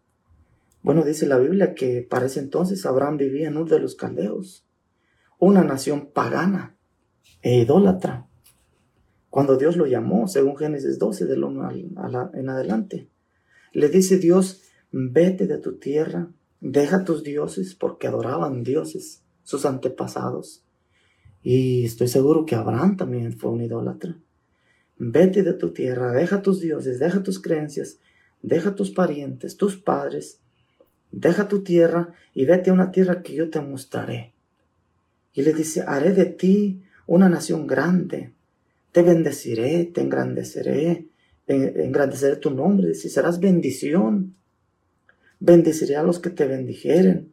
Bueno, 0.83 1.05
dice 1.05 1.27
la 1.27 1.37
Biblia 1.37 1.75
que 1.75 2.01
para 2.01 2.25
ese 2.25 2.41
entonces 2.41 2.87
Abraham 2.87 3.19
vivía 3.19 3.49
en 3.49 3.59
Ur 3.59 3.69
de 3.69 3.79
los 3.79 3.95
Caldeos, 3.95 4.65
una 5.39 5.65
nación 5.65 6.13
pagana 6.15 6.79
e 7.43 7.59
idólatra. 7.59 8.27
Cuando 9.29 9.59
Dios 9.59 9.77
lo 9.77 9.85
llamó, 9.85 10.27
según 10.27 10.57
Génesis 10.57 10.99
12, 10.99 11.27
del 11.27 11.45
1 11.45 11.71
en 12.33 12.49
adelante, 12.49 13.11
le 13.75 13.91
dice 13.91 14.17
Dios, 14.17 14.63
vete 14.91 15.47
de 15.47 15.59
tu 15.59 15.77
tierra, 15.77 16.31
deja 16.63 17.05
tus 17.05 17.23
dioses, 17.23 17.75
porque 17.75 18.07
adoraban 18.07 18.63
dioses 18.63 19.25
sus 19.43 19.67
antepasados. 19.67 20.65
Y 21.43 21.85
estoy 21.85 22.09
seguro 22.09 22.45
que 22.45 22.55
Abraham 22.55 22.97
también 22.97 23.33
fue 23.33 23.51
un 23.51 23.63
idólatra. 23.63 24.17
Vete 24.99 25.43
de 25.43 25.55
tu 25.55 25.73
tierra, 25.73 26.13
deja 26.13 26.43
tus 26.43 26.61
dioses, 26.61 26.99
deja 26.99 27.23
tus 27.23 27.41
creencias, 27.41 27.99
deja 28.43 28.75
tus 28.75 28.91
parientes, 28.91 29.57
tus 29.57 29.77
padres, 29.77 30.41
deja 31.11 31.49
tu 31.49 31.63
tierra 31.63 32.13
y 32.35 32.45
vete 32.45 32.71
a 32.71 32.75
una 32.75 32.91
tierra 32.91 33.23
que 33.23 33.35
yo 33.35 33.49
te 33.49 33.61
mostraré. 33.61 34.35
Y 35.33 35.43
le 35.43 35.55
dice, 35.55 35.83
haré 35.87 36.13
de 36.13 36.27
ti 36.27 36.83
una 37.07 37.29
nación 37.29 37.67
grande, 37.67 38.33
te 38.93 39.03
bendeciré, 39.03 39.87
te 39.87 40.03
engrandeceré, 40.03 41.07
engrandeceré 41.47 42.37
tu 42.37 42.51
nombre, 42.51 42.95
si 42.95 43.09
serás 43.09 43.41
bendición. 43.41 44.35
Bendeciré 45.39 45.97
a 45.97 46.03
los 46.03 46.19
que 46.19 46.29
te 46.29 46.47
bendijeren 46.47 47.33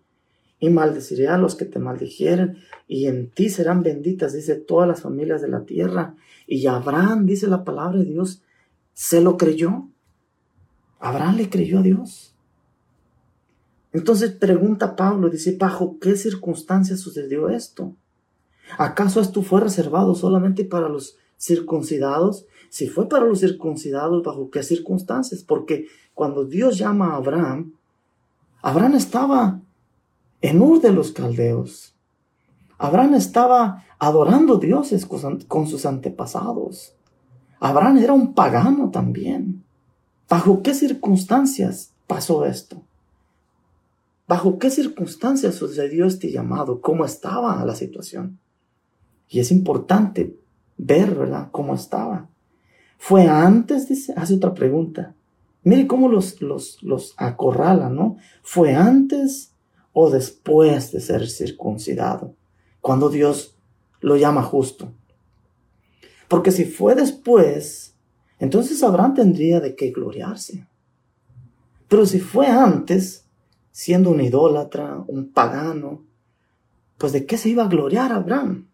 y 0.60 0.70
maldeciré 0.70 1.28
a 1.28 1.38
los 1.38 1.56
que 1.56 1.66
te 1.66 1.80
maldijeren 1.80 2.58
y 2.88 3.06
en 3.06 3.30
ti 3.30 3.50
serán 3.50 3.84
benditas, 3.84 4.34
dice 4.34 4.56
todas 4.56 4.88
las 4.88 5.02
familias 5.02 5.42
de 5.42 5.50
la 5.50 5.66
tierra. 5.66 6.16
Y 6.48 6.66
Abraham, 6.68 7.26
dice 7.26 7.48
la 7.48 7.64
palabra 7.64 8.00
de 8.00 8.06
Dios, 8.06 8.42
se 8.94 9.22
lo 9.22 9.38
creyó. 9.38 9.88
Abraham 11.00 11.38
le 11.38 11.50
creyó 11.50 11.80
a 11.80 11.84
Dios. 11.84 12.34
Entonces 13.94 14.32
pregunta 14.32 14.96
Pablo, 14.96 15.30
dice, 15.30 15.56
¿bajo 15.58 16.00
qué 16.00 16.16
circunstancias 16.16 17.00
sucedió 17.00 17.50
esto? 17.50 17.96
¿Acaso 18.78 19.22
esto 19.22 19.42
fue 19.44 19.62
reservado 19.62 20.16
solamente 20.16 20.66
para 20.66 20.90
los 20.90 21.18
circuncidados? 21.40 22.46
Si 22.70 22.88
fue 22.88 23.08
para 23.08 23.26
los 23.26 23.40
circuncidados, 23.40 24.24
¿bajo 24.24 24.50
qué 24.50 24.64
circunstancias? 24.64 25.44
Porque 25.44 25.88
cuando 26.14 26.46
Dios 26.46 26.78
llama 26.78 27.12
a 27.12 27.18
Abraham, 27.18 27.74
Abraham 28.62 28.96
estaba 28.96 29.62
en 30.42 30.62
Ur 30.62 30.82
de 30.82 30.92
los 30.92 31.12
Caldeos. 31.12 31.96
Abraham 32.78 33.16
estaba 33.16 33.86
adorando 34.00 34.58
dioses 34.58 35.06
con 35.06 35.68
sus 35.68 35.86
antepasados. 35.86 36.94
Abraham 37.60 37.98
era 37.98 38.14
un 38.14 38.34
pagano 38.34 38.92
también. 38.92 39.64
¿Bajo 40.30 40.62
qué 40.62 40.74
circunstancias 40.74 41.94
pasó 42.06 42.46
esto? 42.46 42.84
bajo 44.28 44.60
qué 44.60 44.70
circunstancias 44.70 45.56
sucedió 45.56 46.06
este 46.06 46.32
llamado, 46.32 46.82
cómo 46.82 47.06
estaba 47.06 47.64
la 47.64 47.76
situación. 47.76 48.40
Y 49.30 49.40
es 49.40 49.52
importante 49.52 50.38
ver, 50.78 51.16
¿verdad?, 51.16 51.50
cómo 51.52 51.74
estaba. 51.74 52.30
¿Fue 52.98 53.28
antes? 53.28 54.10
Hace 54.16 54.36
otra 54.36 54.54
pregunta. 54.54 55.16
Mire 55.64 55.88
cómo 55.88 56.10
los, 56.10 56.42
los, 56.42 56.82
los 56.84 57.14
acorrala, 57.18 57.90
¿no? 57.90 58.18
¿Fue 58.42 58.74
antes 58.76 59.54
o 60.00 60.12
después 60.12 60.92
de 60.92 61.02
ser 61.02 61.28
circuncidado? 61.28 62.36
Cuando 62.82 63.10
Dios 63.10 63.58
lo 64.00 64.16
llama 64.16 64.44
justo. 64.44 64.94
Porque 66.28 66.52
si 66.52 66.66
fue 66.66 66.94
después, 66.94 67.96
entonces 68.38 68.84
Abraham 68.84 69.16
tendría 69.16 69.60
de 69.60 69.76
qué 69.76 69.90
gloriarse. 69.90 70.68
Pero 71.88 72.06
si 72.06 72.20
fue 72.20 72.46
antes, 72.46 73.26
siendo 73.72 74.12
un 74.12 74.22
idólatra, 74.22 75.04
un 75.08 75.32
pagano, 75.32 76.06
pues 77.00 77.12
de 77.12 77.26
qué 77.26 77.40
se 77.40 77.50
iba 77.50 77.64
a 77.64 77.68
gloriar 77.68 78.12
Abraham? 78.12 78.68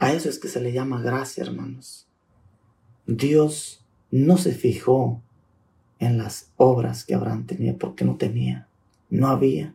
A 0.00 0.12
eso 0.12 0.28
es 0.28 0.40
que 0.40 0.48
se 0.48 0.60
le 0.60 0.72
llama 0.72 1.00
gracia, 1.00 1.44
hermanos. 1.44 2.08
Dios 3.06 3.86
no 4.10 4.36
se 4.36 4.52
fijó 4.52 5.22
en 6.00 6.18
las 6.18 6.50
obras 6.56 7.04
que 7.04 7.14
Abraham 7.14 7.46
tenía 7.46 7.78
porque 7.78 8.04
no 8.04 8.16
tenía, 8.16 8.66
no 9.10 9.28
había. 9.28 9.74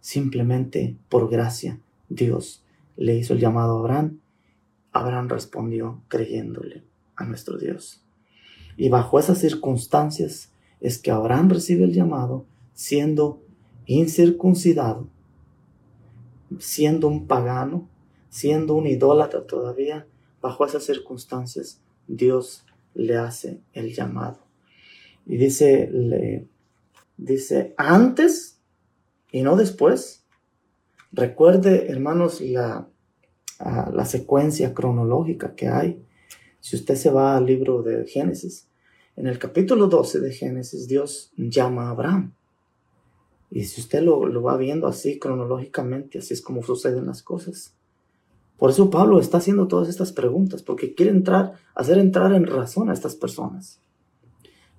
Simplemente 0.00 0.96
por 1.08 1.30
gracia 1.30 1.80
Dios 2.08 2.64
le 2.96 3.16
hizo 3.16 3.34
el 3.34 3.40
llamado 3.40 3.76
a 3.76 3.78
Abraham. 3.80 4.18
Abraham 4.92 5.28
respondió 5.28 6.02
creyéndole 6.08 6.82
a 7.16 7.24
nuestro 7.24 7.56
Dios. 7.56 8.02
Y 8.76 8.88
bajo 8.88 9.18
esas 9.18 9.38
circunstancias 9.38 10.50
es 10.80 10.98
que 10.98 11.10
Abraham 11.10 11.50
recibe 11.50 11.84
el 11.84 11.92
llamado 11.92 12.46
siendo 12.74 13.42
incircuncidado, 13.86 15.08
siendo 16.58 17.08
un 17.08 17.26
pagano, 17.26 17.88
siendo 18.28 18.74
un 18.74 18.86
idólatra 18.86 19.46
todavía. 19.46 20.06
Bajo 20.40 20.66
esas 20.66 20.84
circunstancias 20.84 21.80
Dios 22.08 22.64
le 22.94 23.16
hace 23.16 23.60
el 23.72 23.94
llamado. 23.94 24.38
Y 25.26 25.36
dice, 25.36 25.88
dice 27.24 27.74
antes 27.76 28.60
y 29.30 29.42
no 29.42 29.56
después. 29.56 30.24
Recuerde, 31.12 31.90
hermanos, 31.90 32.40
la, 32.40 32.88
la 33.58 34.04
secuencia 34.04 34.74
cronológica 34.74 35.54
que 35.54 35.68
hay. 35.68 36.02
Si 36.60 36.76
usted 36.76 36.94
se 36.94 37.10
va 37.10 37.36
al 37.36 37.46
libro 37.46 37.82
de 37.82 38.06
Génesis, 38.06 38.68
en 39.16 39.26
el 39.26 39.38
capítulo 39.38 39.88
12 39.88 40.20
de 40.20 40.32
Génesis, 40.32 40.88
Dios 40.88 41.32
llama 41.36 41.88
a 41.88 41.90
Abraham. 41.90 42.34
Y 43.50 43.64
si 43.64 43.82
usted 43.82 44.02
lo, 44.02 44.26
lo, 44.26 44.42
va 44.42 44.56
viendo 44.56 44.86
así 44.86 45.18
cronológicamente, 45.18 46.18
así 46.18 46.32
es 46.32 46.40
como 46.40 46.62
suceden 46.62 47.06
las 47.06 47.22
cosas. 47.22 47.76
Por 48.56 48.70
eso 48.70 48.88
Pablo 48.88 49.20
está 49.20 49.38
haciendo 49.38 49.68
todas 49.68 49.88
estas 49.88 50.12
preguntas, 50.12 50.62
porque 50.62 50.94
quiere 50.94 51.12
entrar, 51.12 51.52
hacer 51.74 51.98
entrar 51.98 52.32
en 52.32 52.46
razón 52.46 52.88
a 52.88 52.94
estas 52.94 53.14
personas. 53.14 53.80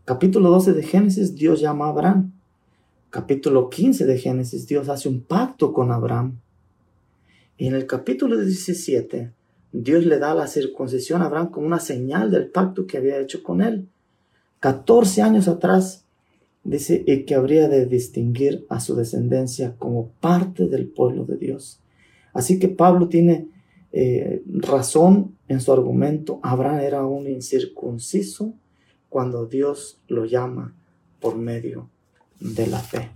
Capítulo 0.05 0.49
12 0.49 0.73
de 0.73 0.83
Génesis, 0.83 1.35
Dios 1.35 1.61
llama 1.61 1.85
a 1.85 1.89
Abraham. 1.89 2.32
Capítulo 3.13 3.69
15 3.69 4.07
de 4.07 4.17
Génesis, 4.17 4.67
Dios 4.67 4.89
hace 4.89 5.07
un 5.07 5.21
pacto 5.21 5.71
con 5.71 5.91
Abraham. 5.91 6.39
Y 7.59 7.67
en 7.67 7.75
el 7.75 7.85
capítulo 7.85 8.39
17, 8.39 9.31
Dios 9.71 10.03
le 10.07 10.17
da 10.17 10.33
la 10.33 10.47
circuncisión 10.47 11.21
a 11.21 11.25
Abraham 11.25 11.51
como 11.51 11.67
una 11.67 11.79
señal 11.79 12.31
del 12.31 12.47
pacto 12.47 12.87
que 12.87 12.97
había 12.97 13.19
hecho 13.19 13.43
con 13.43 13.61
él. 13.61 13.87
14 14.61 15.21
años 15.21 15.47
atrás, 15.47 16.05
dice, 16.63 17.03
y 17.05 17.25
que 17.25 17.35
habría 17.35 17.69
de 17.69 17.85
distinguir 17.85 18.65
a 18.67 18.79
su 18.79 18.95
descendencia 18.95 19.75
como 19.77 20.07
parte 20.19 20.67
del 20.67 20.87
pueblo 20.87 21.23
de 21.23 21.37
Dios. 21.37 21.81
Así 22.33 22.57
que 22.57 22.67
Pablo 22.67 23.09
tiene 23.09 23.47
eh, 23.91 24.41
razón 24.47 25.37
en 25.47 25.61
su 25.61 25.71
argumento. 25.71 26.39
Abraham 26.41 26.79
era 26.79 27.05
un 27.05 27.27
incircunciso 27.27 28.55
cuando 29.07 29.45
Dios 29.45 29.99
lo 30.07 30.25
llama 30.25 30.73
por 31.19 31.37
medio 31.37 31.92
de 32.43 32.67
la 32.67 32.79
fe. 32.79 33.11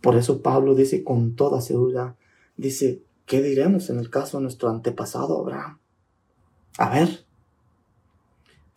Por 0.00 0.16
eso 0.16 0.42
Pablo 0.42 0.74
dice 0.74 1.02
con 1.02 1.34
toda 1.34 1.60
seguridad, 1.60 2.16
dice, 2.56 3.02
¿qué 3.26 3.42
diremos 3.42 3.90
en 3.90 3.98
el 3.98 4.10
caso 4.10 4.38
de 4.38 4.42
nuestro 4.42 4.68
antepasado 4.68 5.40
Abraham? 5.40 5.78
A 6.78 6.90
ver, 6.90 7.26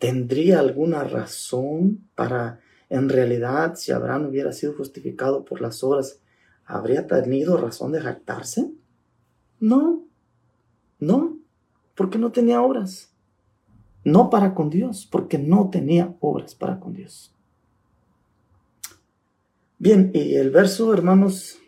¿Tendría 0.02 0.58
alguna 0.58 1.04
razón 1.04 2.08
para, 2.16 2.58
en 2.90 3.08
realidad, 3.08 3.76
si 3.76 3.92
Abraham 3.92 4.26
hubiera 4.26 4.50
sido 4.50 4.72
justificado 4.74 5.44
por 5.44 5.60
las 5.60 5.84
obras, 5.84 6.18
¿habría 6.64 7.06
tenido 7.06 7.56
razón 7.56 7.92
de 7.92 8.00
jactarse? 8.00 8.72
No, 9.60 10.02
no, 10.98 11.38
porque 11.94 12.18
no 12.18 12.32
tenía 12.32 12.62
obras. 12.62 13.12
No 14.02 14.28
para 14.28 14.56
con 14.56 14.70
Dios, 14.70 15.08
porque 15.08 15.38
no 15.38 15.70
tenía 15.70 16.16
obras 16.18 16.56
para 16.56 16.80
con 16.80 16.94
Dios. 16.94 17.31
Bien, 19.82 20.12
y 20.14 20.36
el 20.36 20.50
verso, 20.50 20.94
hermanos, 20.94 21.58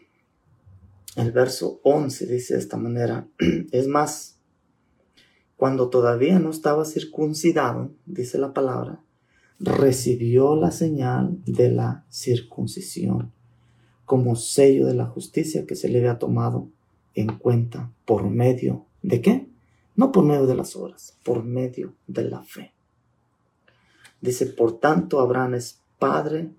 el 1.17 1.33
verso 1.33 1.81
11 1.83 2.27
dice 2.27 2.55
de 2.55 2.61
esta 2.61 2.77
manera, 2.77 3.27
es 3.73 3.89
más, 3.89 4.39
cuando 5.57 5.91
todavía 5.91 6.39
no 6.39 6.51
estaba 6.51 6.85
circuncidado, 6.85 7.91
dice 8.07 8.39
la 8.39 8.53
palabra, 8.53 9.01
recibió 9.59 10.55
la 10.55 10.71
señal 10.71 11.43
de 11.45 11.73
la 11.73 12.05
circuncisión 12.09 13.33
como 14.05 14.37
sello 14.37 14.87
de 14.87 14.95
la 14.95 15.07
justicia 15.07 15.67
que 15.67 15.75
se 15.75 15.89
le 15.89 15.99
había 15.99 16.21
tomado 16.21 16.69
en 17.17 17.37
cuenta 17.37 17.91
por 18.05 18.31
medio 18.31 18.87
de 19.03 19.21
qué? 19.23 19.49
No 19.97 20.13
por 20.13 20.25
medio 20.25 20.47
de 20.47 20.55
las 20.55 20.77
obras, 20.77 21.19
por 21.25 21.43
medio 21.43 21.97
de 22.07 22.31
la 22.31 22.45
fe. 22.45 22.75
Dice, 24.21 24.47
por 24.47 24.79
tanto, 24.79 25.19
Abraham 25.19 25.55
es 25.55 25.81
padre 25.99 26.53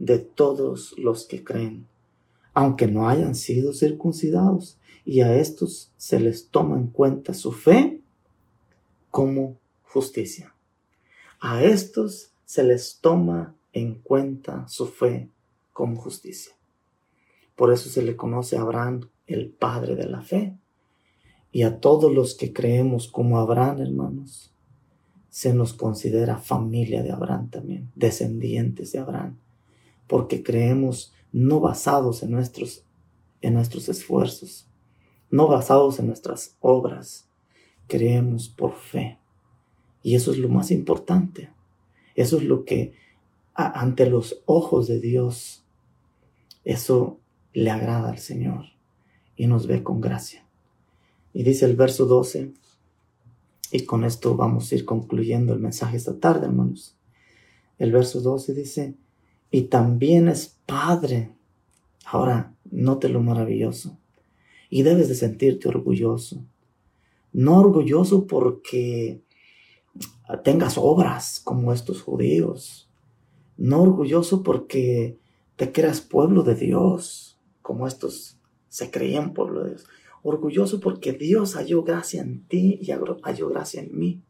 de 0.00 0.18
todos 0.18 0.98
los 0.98 1.26
que 1.26 1.44
creen, 1.44 1.86
aunque 2.54 2.88
no 2.88 3.08
hayan 3.08 3.36
sido 3.36 3.72
circuncidados, 3.72 4.78
y 5.04 5.20
a 5.20 5.36
estos 5.36 5.92
se 5.96 6.18
les 6.18 6.48
toma 6.48 6.76
en 6.76 6.88
cuenta 6.88 7.34
su 7.34 7.52
fe 7.52 8.00
como 9.10 9.56
justicia. 9.82 10.54
A 11.38 11.62
estos 11.62 12.32
se 12.44 12.64
les 12.64 12.98
toma 13.00 13.54
en 13.72 13.94
cuenta 13.94 14.66
su 14.68 14.86
fe 14.86 15.28
como 15.72 16.00
justicia. 16.00 16.54
Por 17.56 17.72
eso 17.72 17.88
se 17.88 18.02
le 18.02 18.16
conoce 18.16 18.56
a 18.56 18.62
Abraham 18.62 19.08
el 19.26 19.50
padre 19.50 19.94
de 19.94 20.06
la 20.06 20.22
fe. 20.22 20.56
Y 21.52 21.62
a 21.62 21.80
todos 21.80 22.12
los 22.12 22.34
que 22.34 22.52
creemos 22.52 23.08
como 23.08 23.38
Abraham, 23.38 23.80
hermanos, 23.80 24.52
se 25.28 25.52
nos 25.52 25.74
considera 25.74 26.38
familia 26.38 27.02
de 27.02 27.12
Abraham 27.12 27.50
también, 27.50 27.90
descendientes 27.94 28.92
de 28.92 28.98
Abraham, 28.98 29.38
porque 30.10 30.42
creemos 30.42 31.14
no 31.30 31.60
basados 31.60 32.24
en 32.24 32.32
nuestros, 32.32 32.84
en 33.42 33.54
nuestros 33.54 33.88
esfuerzos, 33.88 34.68
no 35.30 35.46
basados 35.46 36.00
en 36.00 36.08
nuestras 36.08 36.56
obras, 36.58 37.28
creemos 37.86 38.48
por 38.48 38.74
fe. 38.74 39.20
Y 40.02 40.16
eso 40.16 40.32
es 40.32 40.38
lo 40.38 40.48
más 40.48 40.72
importante. 40.72 41.50
Eso 42.16 42.38
es 42.38 42.42
lo 42.42 42.64
que 42.64 42.92
ante 43.54 44.10
los 44.10 44.42
ojos 44.46 44.88
de 44.88 44.98
Dios, 44.98 45.64
eso 46.64 47.20
le 47.52 47.70
agrada 47.70 48.10
al 48.10 48.18
Señor 48.18 48.64
y 49.36 49.46
nos 49.46 49.68
ve 49.68 49.84
con 49.84 50.00
gracia. 50.00 50.44
Y 51.32 51.44
dice 51.44 51.66
el 51.66 51.76
verso 51.76 52.06
12, 52.06 52.52
y 53.70 53.84
con 53.84 54.02
esto 54.02 54.34
vamos 54.34 54.72
a 54.72 54.74
ir 54.74 54.84
concluyendo 54.84 55.52
el 55.52 55.60
mensaje 55.60 55.96
esta 55.96 56.18
tarde, 56.18 56.46
hermanos. 56.46 56.96
El 57.78 57.92
verso 57.92 58.20
12 58.20 58.54
dice, 58.54 58.96
y 59.50 59.62
también 59.62 60.28
es 60.28 60.58
Padre. 60.66 61.32
Ahora, 62.04 62.54
note 62.70 63.08
lo 63.08 63.20
maravilloso. 63.20 63.98
Y 64.68 64.82
debes 64.82 65.08
de 65.08 65.14
sentirte 65.14 65.68
orgulloso 65.68 66.44
no 67.32 67.58
orgulloso 67.58 68.26
porque 68.26 69.22
tengas 70.44 70.76
obras 70.78 71.40
como 71.42 71.72
estos 71.72 72.02
judíos. 72.02 72.88
No 73.56 73.82
orgulloso 73.82 74.42
porque 74.42 75.18
te 75.56 75.70
creas 75.72 76.00
pueblo 76.00 76.42
de 76.42 76.54
Dios, 76.54 77.38
como 77.62 77.86
estos 77.86 78.38
se 78.68 78.90
creían 78.90 79.34
pueblo 79.34 79.64
de 79.64 79.70
Dios. 79.70 79.86
Orgulloso 80.22 80.80
porque 80.80 81.12
Dios 81.12 81.54
halló 81.54 81.82
gracia 81.82 82.22
en 82.22 82.44
ti 82.44 82.78
y 82.80 82.90
halló 82.90 83.48
gracia 83.48 83.82
en 83.82 83.98
mí. 83.98 84.22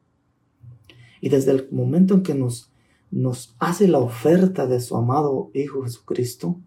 Y 1.21 1.29
desde 1.29 1.53
el 1.53 1.69
momento 1.71 2.15
en 2.15 2.23
que 2.23 2.35
nos, 2.35 2.70
nos 3.11 3.57
hace 3.59 3.89
la 3.89 3.99
oferta 3.99 4.67
de 4.67 4.81
su 4.81 4.97
amado 4.97 5.51
Hijo 5.55 5.83
Jesucristo, 5.83 6.61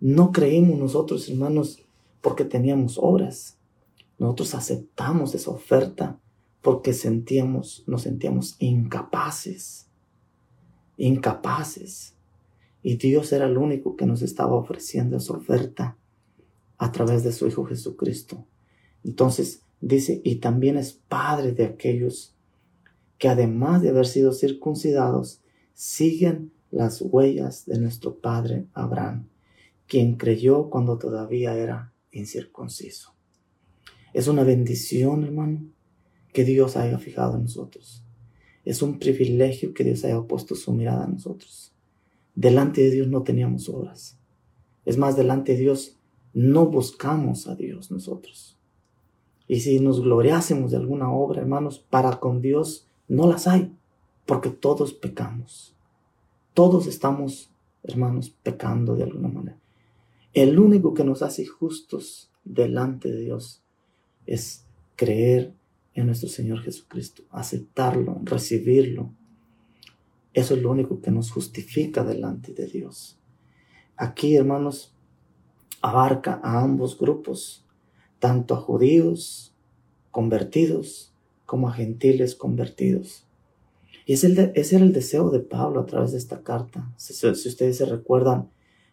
no 0.00 0.32
creímos 0.32 0.78
nosotros, 0.78 1.28
hermanos, 1.28 1.84
porque 2.20 2.44
teníamos 2.44 2.98
obras. 3.00 3.58
Nosotros 4.18 4.54
aceptamos 4.54 5.34
esa 5.34 5.50
oferta 5.50 6.18
porque 6.60 6.92
sentíamos, 6.92 7.84
nos 7.86 8.02
sentíamos 8.02 8.56
incapaces, 8.58 9.88
incapaces. 10.96 12.14
Y 12.82 12.96
Dios 12.96 13.32
era 13.32 13.46
el 13.46 13.58
único 13.58 13.96
que 13.96 14.06
nos 14.06 14.22
estaba 14.22 14.54
ofreciendo 14.54 15.16
esa 15.16 15.34
oferta 15.34 15.96
a 16.78 16.90
través 16.90 17.22
de 17.22 17.32
su 17.32 17.46
Hijo 17.46 17.64
Jesucristo. 17.64 18.44
Entonces 19.04 19.62
dice, 19.80 20.20
y 20.24 20.36
también 20.36 20.76
es 20.76 20.92
Padre 20.92 21.52
de 21.52 21.64
aquellos 21.64 22.34
que 23.18 23.28
además 23.28 23.82
de 23.82 23.90
haber 23.90 24.06
sido 24.06 24.32
circuncidados, 24.32 25.41
siguen 25.74 26.52
las 26.70 27.02
huellas 27.02 27.66
de 27.66 27.78
nuestro 27.78 28.16
Padre 28.16 28.66
Abraham, 28.72 29.28
quien 29.86 30.16
creyó 30.16 30.70
cuando 30.70 30.98
todavía 30.98 31.54
era 31.56 31.92
incircunciso. 32.12 33.14
Es 34.12 34.28
una 34.28 34.44
bendición, 34.44 35.24
hermano, 35.24 35.64
que 36.32 36.44
Dios 36.44 36.76
haya 36.76 36.98
fijado 36.98 37.36
en 37.36 37.42
nosotros. 37.42 38.02
Es 38.64 38.82
un 38.82 38.98
privilegio 38.98 39.74
que 39.74 39.84
Dios 39.84 40.04
haya 40.04 40.20
puesto 40.22 40.54
su 40.54 40.72
mirada 40.72 41.04
en 41.04 41.12
nosotros. 41.12 41.72
Delante 42.34 42.82
de 42.82 42.90
Dios 42.90 43.08
no 43.08 43.22
teníamos 43.22 43.68
obras. 43.68 44.18
Es 44.84 44.96
más, 44.96 45.16
delante 45.16 45.52
de 45.52 45.58
Dios 45.58 45.98
no 46.32 46.66
buscamos 46.66 47.48
a 47.48 47.54
Dios 47.54 47.90
nosotros. 47.90 48.58
Y 49.48 49.60
si 49.60 49.80
nos 49.80 50.00
gloriásemos 50.00 50.70
de 50.70 50.78
alguna 50.78 51.12
obra, 51.12 51.42
hermanos, 51.42 51.78
para 51.78 52.18
con 52.20 52.40
Dios 52.40 52.86
no 53.08 53.26
las 53.26 53.46
hay, 53.46 53.70
porque 54.26 54.50
todos 54.50 54.92
pecamos. 54.92 55.74
Todos 56.54 56.86
estamos, 56.86 57.50
hermanos, 57.82 58.30
pecando 58.42 58.94
de 58.94 59.04
alguna 59.04 59.28
manera. 59.28 59.58
El 60.32 60.58
único 60.58 60.94
que 60.94 61.04
nos 61.04 61.22
hace 61.22 61.46
justos 61.46 62.30
delante 62.44 63.10
de 63.10 63.20
Dios 63.20 63.62
es 64.26 64.64
creer 64.96 65.54
en 65.94 66.06
nuestro 66.06 66.28
Señor 66.28 66.62
Jesucristo, 66.62 67.22
aceptarlo, 67.30 68.20
recibirlo. 68.24 69.12
Eso 70.32 70.54
es 70.54 70.62
lo 70.62 70.70
único 70.70 71.00
que 71.02 71.10
nos 71.10 71.30
justifica 71.30 72.04
delante 72.04 72.54
de 72.54 72.66
Dios. 72.66 73.18
Aquí, 73.96 74.36
hermanos, 74.36 74.94
abarca 75.82 76.40
a 76.42 76.62
ambos 76.62 76.98
grupos, 76.98 77.64
tanto 78.18 78.54
a 78.54 78.58
judíos 78.58 79.54
convertidos 80.10 81.12
como 81.44 81.68
a 81.68 81.72
gentiles 81.72 82.34
convertidos. 82.34 83.26
Y 84.06 84.14
ese, 84.14 84.52
era 84.54 84.84
el 84.84 84.92
deseo 84.92 85.30
de 85.30 85.40
Pablo 85.40 85.80
a 85.80 85.86
través 85.86 86.12
de 86.12 86.18
esta 86.18 86.42
carta. 86.42 86.92
Si, 86.96 87.26
ustedes 87.26 87.76
se 87.76 87.84
recuerdan 87.86 88.50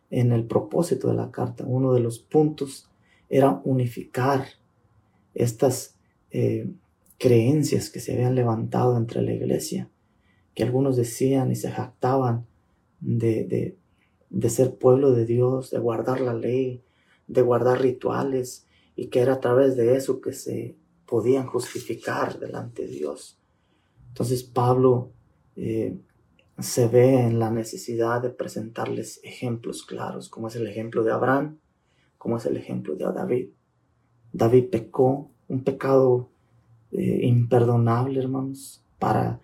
en 0.09 0.31
el 0.31 0.45
propósito 0.45 1.07
de 1.07 1.15
la 1.15 1.31
carta, 1.31 1.65
uno 1.67 1.93
de 1.93 1.99
los 1.99 2.19
puntos 2.19 2.87
era 3.29 3.61
unificar 3.63 4.45
estas 5.33 5.95
eh, 6.31 6.69
creencias 7.17 7.89
que 7.89 7.99
se 7.99 8.13
habían 8.13 8.35
levantado 8.35 8.97
entre 8.97 9.21
la 9.21 9.33
iglesia, 9.33 9.89
que 10.55 10.63
algunos 10.63 10.95
decían 10.95 11.51
y 11.51 11.55
se 11.55 11.71
jactaban 11.71 12.45
de, 12.99 13.75
de, 14.29 14.49
ser 14.49 14.75
pueblo 14.75 15.11
de 15.11 15.25
Dios, 15.25 15.71
de 15.71 15.79
guardar 15.79 16.21
la 16.21 16.33
ley, 16.33 16.83
de 17.27 17.41
guardar 17.41 17.81
rituales, 17.81 18.65
y 18.95 19.07
que 19.07 19.19
era 19.19 19.33
a 19.33 19.39
través 19.39 19.75
de 19.75 19.95
eso 19.95 20.21
que 20.21 20.33
se 20.33 20.75
podían 21.05 21.45
justificar 21.45 22.39
delante 22.39 22.83
de 22.83 22.89
Dios. 22.89 23.38
Entonces 24.09 24.43
Pablo 24.43 25.11
eh, 25.55 25.97
se 26.59 26.87
ve 26.87 27.21
en 27.21 27.39
la 27.39 27.49
necesidad 27.49 28.21
de 28.21 28.29
presentarles 28.29 29.21
ejemplos 29.23 29.85
claros, 29.85 30.29
como 30.29 30.47
es 30.47 30.55
el 30.55 30.67
ejemplo 30.67 31.03
de 31.03 31.11
Abraham, 31.11 31.59
como 32.17 32.37
es 32.37 32.45
el 32.45 32.57
ejemplo 32.57 32.95
de 32.95 33.05
David. 33.05 33.49
David 34.33 34.69
pecó, 34.69 35.31
un 35.47 35.63
pecado 35.63 36.29
eh, 36.91 37.21
imperdonable, 37.23 38.19
hermanos, 38.19 38.83
para 38.99 39.39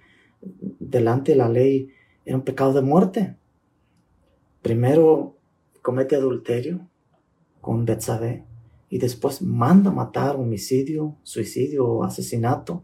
delante 0.79 1.31
de 1.31 1.37
la 1.37 1.49
ley 1.49 1.89
era 2.25 2.37
un 2.37 2.43
pecado 2.43 2.73
de 2.73 2.81
muerte. 2.81 3.35
Primero 4.61 5.37
comete 5.81 6.15
adulterio 6.15 6.87
con 7.61 7.85
Betsabé 7.85 8.43
y 8.89 8.97
después 8.97 9.41
manda 9.41 9.91
matar 9.91 10.35
homicidio, 10.35 11.15
suicidio 11.23 11.85
o 11.85 12.03
asesinato 12.03 12.83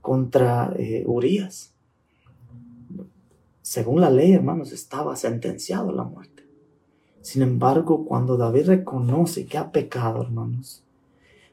contra 0.00 0.72
eh, 0.76 1.04
Urias. 1.06 1.72
Según 3.62 4.00
la 4.00 4.10
ley, 4.10 4.32
hermanos, 4.32 4.72
estaba 4.72 5.16
sentenciado 5.16 5.90
a 5.90 5.94
la 5.94 6.04
muerte. 6.04 6.44
Sin 7.20 7.42
embargo, 7.42 8.04
cuando 8.06 8.36
David 8.36 8.66
reconoce 8.66 9.46
que 9.46 9.58
ha 9.58 9.70
pecado, 9.70 10.22
hermanos, 10.22 10.82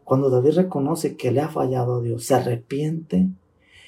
cuando 0.04 0.30
David 0.30 0.56
reconoce 0.56 1.18
que 1.18 1.32
le 1.32 1.42
ha 1.42 1.50
fallado 1.50 1.98
a 1.98 2.02
Dios, 2.02 2.24
se 2.24 2.34
arrepiente. 2.34 3.28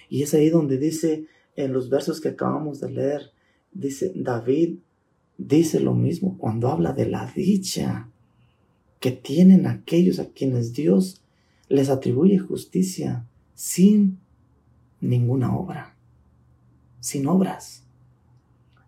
Y 0.10 0.24
es 0.24 0.34
ahí 0.34 0.50
donde 0.50 0.78
dice 0.78 1.28
en 1.56 1.74
los 1.74 1.90
versos 1.90 2.20
que 2.20 2.30
acabamos 2.30 2.82
de 2.82 2.92
leer, 2.92 3.32
dice 3.72 4.12
David, 4.16 4.80
dice 5.38 5.80
lo 5.80 5.94
mismo 5.94 6.38
cuando 6.38 6.68
habla 6.68 6.92
de 6.92 7.08
la 7.08 7.32
dicha 7.34 8.10
que 9.00 9.12
tienen 9.12 9.66
aquellos 9.66 10.20
a 10.20 10.28
quienes 10.30 10.74
Dios 10.74 11.22
les 11.70 11.90
atribuye 11.90 12.38
justicia 12.38 13.26
sin 13.56 14.20
ninguna 15.02 15.56
obra, 15.56 15.96
sin 17.00 17.28
obras. 17.28 17.84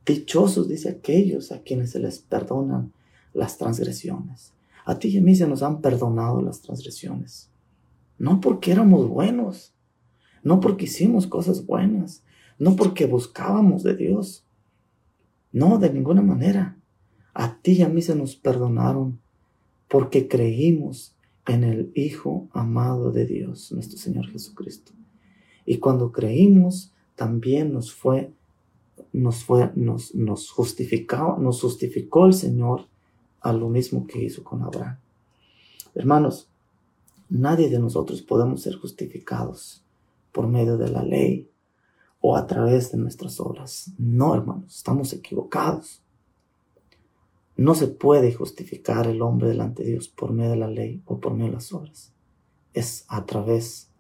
Dichosos, 0.06 0.68
dice 0.68 0.90
aquellos 0.90 1.52
a 1.52 1.62
quienes 1.62 1.92
se 1.92 2.00
les 2.00 2.20
perdonan 2.20 2.92
las 3.34 3.58
transgresiones. 3.58 4.54
A 4.86 4.98
ti 4.98 5.10
y 5.10 5.18
a 5.18 5.22
mí 5.22 5.36
se 5.36 5.48
nos 5.48 5.62
han 5.62 5.82
perdonado 5.82 6.42
las 6.42 6.62
transgresiones. 6.62 7.50
No 8.18 8.42
porque 8.42 8.72
éramos 8.72 9.08
buenos, 9.08 9.74
no 10.44 10.60
porque 10.60 10.86
hicimos 10.86 11.28
cosas 11.28 11.66
buenas, 11.66 12.24
no 12.58 12.76
porque 12.76 13.06
buscábamos 13.06 13.84
de 13.84 13.96
Dios. 13.96 14.46
No, 15.52 15.78
de 15.78 15.92
ninguna 15.92 16.22
manera. 16.22 16.78
A 17.34 17.58
ti 17.62 17.74
y 17.74 17.82
a 17.82 17.90
mí 17.90 18.02
se 18.02 18.16
nos 18.16 18.36
perdonaron 18.36 19.20
porque 19.88 20.28
creímos 20.28 21.16
en 21.48 21.64
el 21.64 21.92
Hijo 21.96 22.50
amado 22.54 23.12
de 23.12 23.26
Dios, 23.26 23.72
nuestro 23.72 23.98
Señor 23.98 24.28
Jesucristo. 24.28 24.94
Y 25.66 25.78
cuando 25.78 26.12
creímos, 26.12 26.92
también 27.16 27.74
nos 27.74 27.94
fue, 27.94 28.34
nos 29.14 29.44
fue, 29.44 29.72
nos, 29.76 30.16
nos 30.16 30.50
justificó, 30.52 31.38
nos 31.40 31.62
justificó 31.62 32.26
el 32.26 32.34
Señor 32.34 32.88
a 33.42 33.54
lo 33.54 33.70
mismo 33.70 34.08
que 34.08 34.24
hizo 34.24 34.44
con 34.44 34.64
Abraham. 34.64 34.98
Hermanos, 35.94 36.50
nadie 37.30 37.70
de 37.70 37.80
nosotros 37.80 38.22
podemos 38.22 38.62
ser 38.62 38.76
justificados 38.76 39.84
por 40.32 40.48
medio 40.48 40.78
de 40.78 40.90
la 40.90 41.04
ley 41.04 41.50
o 42.22 42.38
a 42.38 42.48
través 42.48 42.92
de 42.92 42.98
nuestras 42.98 43.40
obras. 43.40 43.92
No, 43.98 44.34
hermanos, 44.34 44.78
estamos 44.78 45.12
equivocados. 45.14 46.02
No 47.58 47.76
se 47.76 47.88
puede 47.88 48.34
justificar 48.34 49.08
el 49.08 49.22
hombre 49.22 49.50
delante 49.50 49.84
de 49.84 49.92
Dios 49.92 50.08
por 50.08 50.32
medio 50.32 50.52
de 50.52 50.58
la 50.58 50.68
ley 50.68 51.02
o 51.06 51.20
por 51.20 51.34
medio 51.34 51.48
de 51.48 51.56
las 51.56 51.74
obras. 51.74 52.14
Es 52.74 53.06
a 53.08 53.26
través 53.26 53.91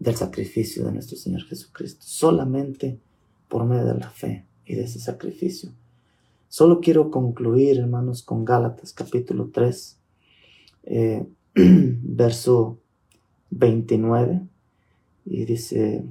del 0.00 0.16
sacrificio 0.16 0.84
de 0.84 0.92
nuestro 0.92 1.16
Señor 1.16 1.44
Jesucristo. 1.44 2.02
Solamente 2.04 2.98
por 3.48 3.64
medio 3.64 3.84
de 3.84 3.98
la 4.00 4.10
fe 4.10 4.46
y 4.64 4.74
de 4.74 4.82
ese 4.82 4.98
sacrificio 4.98 5.70
Solo 6.50 6.80
quiero 6.80 7.12
concluir, 7.12 7.78
hermanos, 7.78 8.24
con 8.24 8.44
Gálatas 8.44 8.92
capítulo 8.92 9.50
3, 9.52 9.98
eh, 10.82 11.24
verso 11.54 12.80
29, 13.50 14.40
y 15.26 15.44
dice 15.44 16.04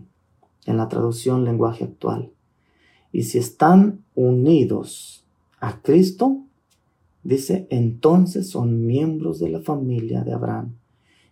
en 0.65 0.77
la 0.77 0.87
traducción 0.87 1.43
lenguaje 1.43 1.83
actual, 1.83 2.31
y 3.11 3.23
si 3.23 3.37
están 3.37 4.05
unidos 4.15 5.25
a 5.59 5.81
Cristo, 5.81 6.37
dice, 7.23 7.67
entonces 7.69 8.49
son 8.49 8.85
miembros 8.85 9.39
de 9.39 9.49
la 9.49 9.59
familia 9.59 10.23
de 10.23 10.31
Abraham 10.31 10.75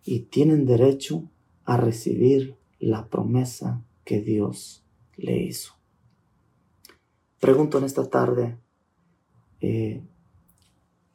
y 0.04 0.20
tienen 0.20 0.66
derecho 0.66 1.24
a 1.68 1.76
recibir 1.76 2.56
la 2.80 3.10
promesa 3.10 3.84
que 4.06 4.22
Dios 4.22 4.84
le 5.18 5.44
hizo. 5.44 5.74
Pregunto 7.42 7.78
en 7.78 7.84
esta 7.84 8.10
tarde, 8.10 8.58
eh, 9.60 10.02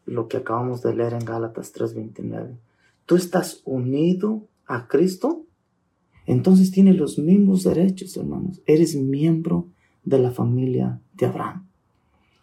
lo 0.04 0.28
que 0.28 0.36
acabamos 0.36 0.82
de 0.82 0.94
leer 0.94 1.14
en 1.14 1.24
Gálatas 1.24 1.72
3:29. 1.72 2.58
Tú 3.06 3.16
estás 3.16 3.62
unido 3.64 4.46
a 4.66 4.88
Cristo, 4.88 5.46
entonces 6.26 6.70
tienes 6.70 6.96
los 6.96 7.18
mismos 7.18 7.64
derechos, 7.64 8.16
hermanos. 8.18 8.60
Eres 8.66 8.94
miembro 8.94 9.68
de 10.04 10.18
la 10.18 10.32
familia 10.32 11.00
de 11.14 11.26
Abraham 11.26 11.66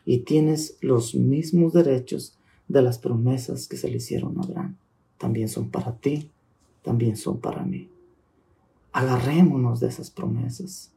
y 0.03 0.19
tienes 0.21 0.79
los 0.81 1.13
mismos 1.13 1.73
derechos 1.73 2.39
de 2.67 2.81
las 2.81 2.97
promesas 2.97 3.67
que 3.67 3.77
se 3.77 3.87
le 3.87 3.97
hicieron 3.97 4.39
a 4.39 4.41
Abraham. 4.41 4.77
También 5.19 5.47
son 5.47 5.69
para 5.69 5.95
ti, 5.97 6.31
también 6.81 7.15
son 7.15 7.39
para 7.39 7.63
mí. 7.63 7.87
Agarrémonos 8.91 9.79
de 9.79 9.87
esas 9.87 10.09
promesas. 10.09 10.91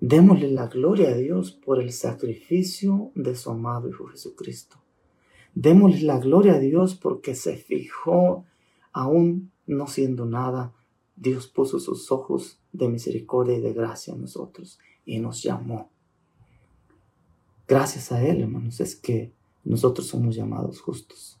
Démosle 0.00 0.50
la 0.50 0.66
gloria 0.66 1.10
a 1.10 1.16
Dios 1.16 1.52
por 1.52 1.80
el 1.80 1.92
sacrificio 1.92 3.10
de 3.14 3.34
su 3.34 3.50
amado 3.50 3.88
Hijo 3.88 4.06
Jesucristo. 4.06 4.76
Démosle 5.54 6.02
la 6.02 6.18
gloria 6.18 6.54
a 6.54 6.58
Dios 6.58 6.94
porque 6.94 7.34
se 7.34 7.56
fijó, 7.56 8.44
aún 8.92 9.52
no 9.66 9.86
siendo 9.86 10.26
nada, 10.26 10.74
Dios 11.16 11.46
puso 11.46 11.78
sus 11.78 12.10
ojos 12.10 12.58
de 12.72 12.88
misericordia 12.88 13.56
y 13.56 13.60
de 13.60 13.72
gracia 13.72 14.14
en 14.14 14.22
nosotros 14.22 14.78
y 15.06 15.20
nos 15.20 15.42
llamó. 15.42 15.90
Gracias 17.66 18.12
a 18.12 18.22
Él, 18.22 18.42
hermanos, 18.42 18.80
es 18.80 18.96
que 18.96 19.32
nosotros 19.62 20.08
somos 20.08 20.34
llamados 20.34 20.80
justos. 20.80 21.38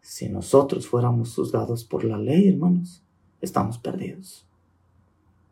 Si 0.00 0.28
nosotros 0.28 0.86
fuéramos 0.86 1.34
juzgados 1.34 1.84
por 1.84 2.04
la 2.04 2.16
ley, 2.16 2.48
hermanos, 2.48 3.02
estamos 3.40 3.78
perdidos. 3.78 4.46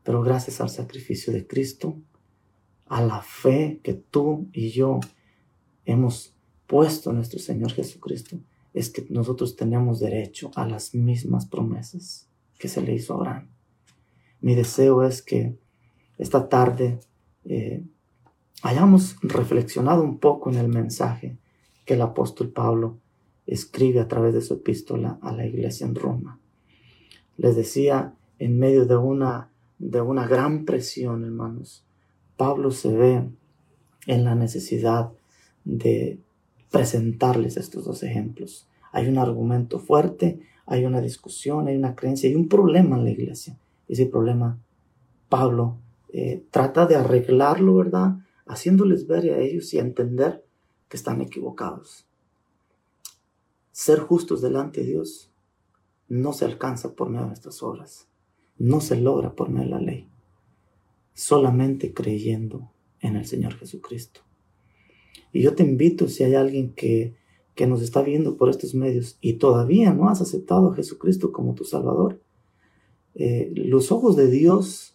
Pero 0.02 0.22
gracias 0.22 0.60
al 0.60 0.70
sacrificio 0.70 1.32
de 1.32 1.46
Cristo, 1.46 1.96
a 2.86 3.02
la 3.02 3.22
fe 3.22 3.80
que 3.82 3.94
tú 3.94 4.48
y 4.52 4.70
yo 4.70 5.00
hemos 5.84 6.34
puesto 6.66 7.10
en 7.10 7.16
nuestro 7.16 7.38
Señor 7.38 7.72
Jesucristo, 7.72 8.38
es 8.72 8.90
que 8.90 9.06
nosotros 9.08 9.56
tenemos 9.56 10.00
derecho 10.00 10.50
a 10.54 10.66
las 10.66 10.94
mismas 10.94 11.46
promesas 11.46 12.28
que 12.58 12.68
se 12.68 12.82
le 12.82 12.94
hizo 12.94 13.14
a 13.14 13.16
Abraham. 13.16 13.48
Mi 14.40 14.54
deseo 14.54 15.02
es 15.02 15.22
que 15.22 15.58
esta 16.18 16.48
tarde 16.48 17.00
eh, 17.44 17.82
hayamos 18.62 19.16
reflexionado 19.22 20.02
un 20.02 20.18
poco 20.18 20.50
en 20.50 20.56
el 20.56 20.68
mensaje 20.68 21.38
que 21.84 21.94
el 21.94 22.02
apóstol 22.02 22.50
Pablo 22.50 22.98
escribe 23.46 24.00
a 24.00 24.08
través 24.08 24.34
de 24.34 24.42
su 24.42 24.54
epístola 24.54 25.18
a 25.22 25.32
la 25.32 25.46
iglesia 25.46 25.86
en 25.86 25.94
Roma. 25.94 26.40
Les 27.36 27.56
decía, 27.56 28.14
en 28.38 28.58
medio 28.58 28.86
de 28.86 28.96
una, 28.96 29.50
de 29.78 30.00
una 30.00 30.26
gran 30.26 30.64
presión, 30.64 31.24
hermanos, 31.24 31.84
Pablo 32.36 32.70
se 32.70 32.94
ve 32.94 33.28
en 34.06 34.24
la 34.24 34.34
necesidad 34.34 35.12
de 35.64 36.18
presentarles 36.70 37.56
estos 37.56 37.84
dos 37.84 38.02
ejemplos. 38.02 38.66
Hay 38.92 39.08
un 39.08 39.18
argumento 39.18 39.78
fuerte, 39.78 40.40
hay 40.66 40.84
una 40.84 41.00
discusión, 41.00 41.68
hay 41.68 41.76
una 41.76 41.94
creencia, 41.94 42.28
hay 42.28 42.36
un 42.36 42.48
problema 42.48 42.96
en 42.96 43.04
la 43.04 43.10
iglesia. 43.10 43.56
Ese 43.88 44.06
problema, 44.06 44.58
Pablo 45.28 45.76
eh, 46.12 46.42
trata 46.50 46.86
de 46.86 46.96
arreglarlo, 46.96 47.74
¿verdad? 47.76 48.16
Haciéndoles 48.46 49.06
ver 49.06 49.32
a 49.32 49.38
ellos 49.38 49.72
y 49.74 49.78
entender 49.78 50.44
que 50.88 50.96
están 50.96 51.20
equivocados. 51.20 52.06
Ser 53.72 54.00
justos 54.00 54.40
delante 54.40 54.80
de 54.80 54.86
Dios 54.86 55.30
no 56.08 56.32
se 56.32 56.44
alcanza 56.44 56.94
por 56.94 57.08
medio 57.08 57.26
de 57.26 57.34
estas 57.34 57.62
obras, 57.62 58.08
no 58.58 58.80
se 58.80 58.96
logra 58.96 59.34
por 59.34 59.48
medio 59.48 59.64
de 59.64 59.70
la 59.70 59.80
ley, 59.80 60.08
solamente 61.14 61.92
creyendo 61.92 62.70
en 63.00 63.16
el 63.16 63.26
Señor 63.26 63.54
Jesucristo. 63.54 64.20
Y 65.32 65.42
yo 65.42 65.54
te 65.54 65.62
invito, 65.62 66.08
si 66.08 66.24
hay 66.24 66.34
alguien 66.34 66.72
que, 66.72 67.14
que 67.54 67.66
nos 67.66 67.82
está 67.82 68.02
viendo 68.02 68.36
por 68.36 68.48
estos 68.48 68.74
medios 68.74 69.18
y 69.20 69.34
todavía 69.34 69.92
no 69.92 70.08
has 70.08 70.20
aceptado 70.20 70.70
a 70.70 70.74
Jesucristo 70.74 71.32
como 71.32 71.54
tu 71.54 71.64
Salvador, 71.64 72.20
eh, 73.14 73.50
los 73.54 73.92
ojos 73.92 74.16
de 74.16 74.30
Dios 74.30 74.94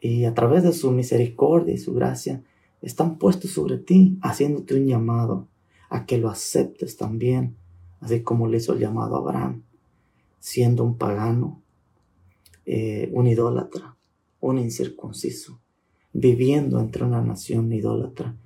y 0.00 0.24
a 0.24 0.34
través 0.34 0.62
de 0.62 0.72
su 0.72 0.92
misericordia 0.92 1.74
y 1.74 1.78
su 1.78 1.94
gracia 1.94 2.44
están 2.82 3.18
puestos 3.18 3.52
sobre 3.52 3.78
ti, 3.78 4.18
haciéndote 4.22 4.74
un 4.74 4.86
llamado 4.86 5.48
a 5.88 6.06
que 6.06 6.18
lo 6.18 6.28
aceptes 6.28 6.96
también, 6.96 7.56
así 8.00 8.22
como 8.22 8.46
le 8.46 8.58
hizo 8.58 8.74
el 8.74 8.80
llamado 8.80 9.16
a 9.16 9.18
Abraham, 9.18 9.62
siendo 10.38 10.84
un 10.84 10.96
pagano, 10.96 11.62
eh, 12.66 13.10
un 13.12 13.26
idólatra, 13.26 13.96
un 14.40 14.58
incircunciso, 14.58 15.60
viviendo 16.12 16.80
entre 16.80 17.04
una 17.04 17.22
nación 17.22 17.72
idólatra, 17.72 18.36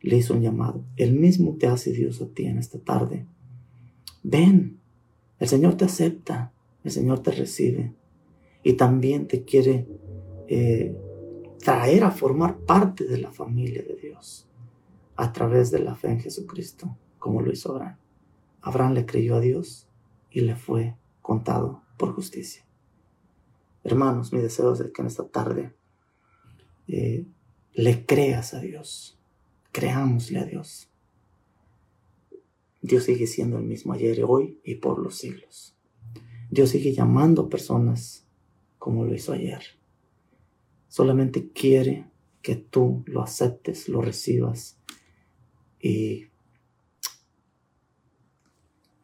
le 0.00 0.16
hizo 0.16 0.34
un 0.34 0.42
llamado. 0.42 0.84
El 0.96 1.12
mismo 1.12 1.56
te 1.58 1.66
hace 1.66 1.92
Dios 1.92 2.20
a 2.22 2.26
ti 2.26 2.46
en 2.46 2.58
esta 2.58 2.78
tarde. 2.78 3.26
Ven, 4.22 4.78
el 5.38 5.48
Señor 5.48 5.74
te 5.74 5.84
acepta, 5.84 6.52
el 6.84 6.90
Señor 6.90 7.20
te 7.20 7.30
recibe 7.30 7.94
y 8.62 8.74
también 8.74 9.26
te 9.26 9.44
quiere 9.44 9.86
eh, 10.48 10.96
traer 11.62 12.04
a 12.04 12.10
formar 12.10 12.58
parte 12.58 13.04
de 13.04 13.18
la 13.18 13.30
familia 13.30 13.82
de 13.82 13.96
Dios 13.96 14.46
a 15.16 15.32
través 15.32 15.70
de 15.70 15.80
la 15.80 15.94
fe 15.94 16.08
en 16.08 16.20
Jesucristo, 16.20 16.96
como 17.18 17.42
lo 17.42 17.52
hizo 17.52 17.72
Abraham. 17.72 17.96
Abraham 18.62 18.94
le 18.94 19.06
creyó 19.06 19.36
a 19.36 19.40
Dios 19.40 19.86
y 20.30 20.40
le 20.40 20.56
fue 20.56 20.94
contado 21.22 21.82
por 21.96 22.14
justicia. 22.14 22.64
Hermanos, 23.84 24.32
mi 24.32 24.40
deseo 24.40 24.72
es 24.72 24.82
que 24.92 25.02
en 25.02 25.06
esta 25.06 25.26
tarde 25.28 25.74
eh, 26.88 27.26
le 27.72 28.06
creas 28.06 28.54
a 28.54 28.60
Dios, 28.60 29.18
creámosle 29.72 30.38
a 30.38 30.44
Dios. 30.44 30.88
Dios 32.82 33.04
sigue 33.04 33.26
siendo 33.26 33.58
el 33.58 33.64
mismo 33.64 33.92
ayer, 33.92 34.24
hoy 34.26 34.60
y 34.64 34.76
por 34.76 34.98
los 34.98 35.16
siglos. 35.16 35.76
Dios 36.50 36.70
sigue 36.70 36.92
llamando 36.92 37.48
personas 37.48 38.26
como 38.78 39.04
lo 39.04 39.14
hizo 39.14 39.32
ayer. 39.32 39.62
Solamente 40.88 41.50
quiere 41.52 42.10
que 42.42 42.56
tú 42.56 43.04
lo 43.06 43.22
aceptes, 43.22 43.88
lo 43.88 44.00
recibas 44.00 44.78
y 45.80 46.26